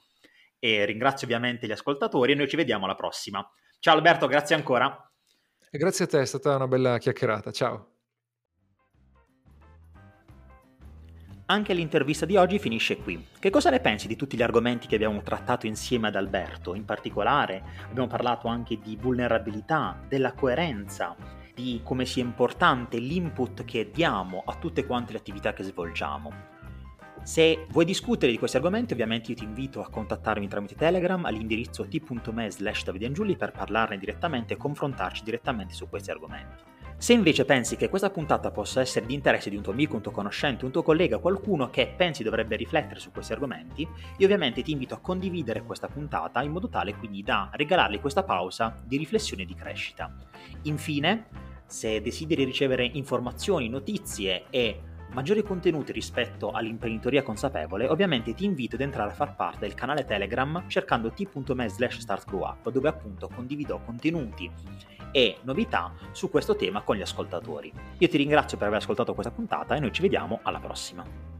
[0.59, 3.47] e ringrazio ovviamente gli ascoltatori e noi ci vediamo alla prossima.
[3.79, 5.11] Ciao Alberto, grazie ancora.
[5.71, 7.51] E grazie a te, è stata una bella chiacchierata.
[7.51, 7.93] Ciao.
[11.45, 13.25] Anche l'intervista di oggi finisce qui.
[13.39, 16.75] Che cosa ne pensi di tutti gli argomenti che abbiamo trattato insieme ad Alberto?
[16.75, 21.15] In particolare abbiamo parlato anche di vulnerabilità, della coerenza,
[21.55, 26.58] di come sia importante l'input che diamo a tutte quante le attività che svolgiamo.
[27.23, 31.87] Se vuoi discutere di questi argomenti, ovviamente io ti invito a contattarmi tramite Telegram all'indirizzo
[31.87, 36.63] t.me slash davidangiulli per parlarne direttamente e confrontarci direttamente su questi argomenti.
[36.97, 40.01] Se invece pensi che questa puntata possa essere di interesse di un tuo amico, un
[40.01, 43.83] tuo conoscente, un tuo collega, qualcuno che pensi dovrebbe riflettere su questi argomenti,
[44.17, 48.23] io ovviamente ti invito a condividere questa puntata in modo tale quindi da regalargli questa
[48.23, 50.13] pausa di riflessione e di crescita.
[50.63, 51.27] Infine,
[51.65, 54.81] se desideri ricevere informazioni, notizie e
[55.13, 60.05] maggiori contenuti rispetto all'imprenditoria consapevole, ovviamente ti invito ad entrare a far parte del canale
[60.05, 64.49] Telegram cercando t.me slash startgrowup dove appunto condivido contenuti
[65.11, 67.71] e novità su questo tema con gli ascoltatori.
[67.97, 71.38] Io ti ringrazio per aver ascoltato questa puntata e noi ci vediamo alla prossima.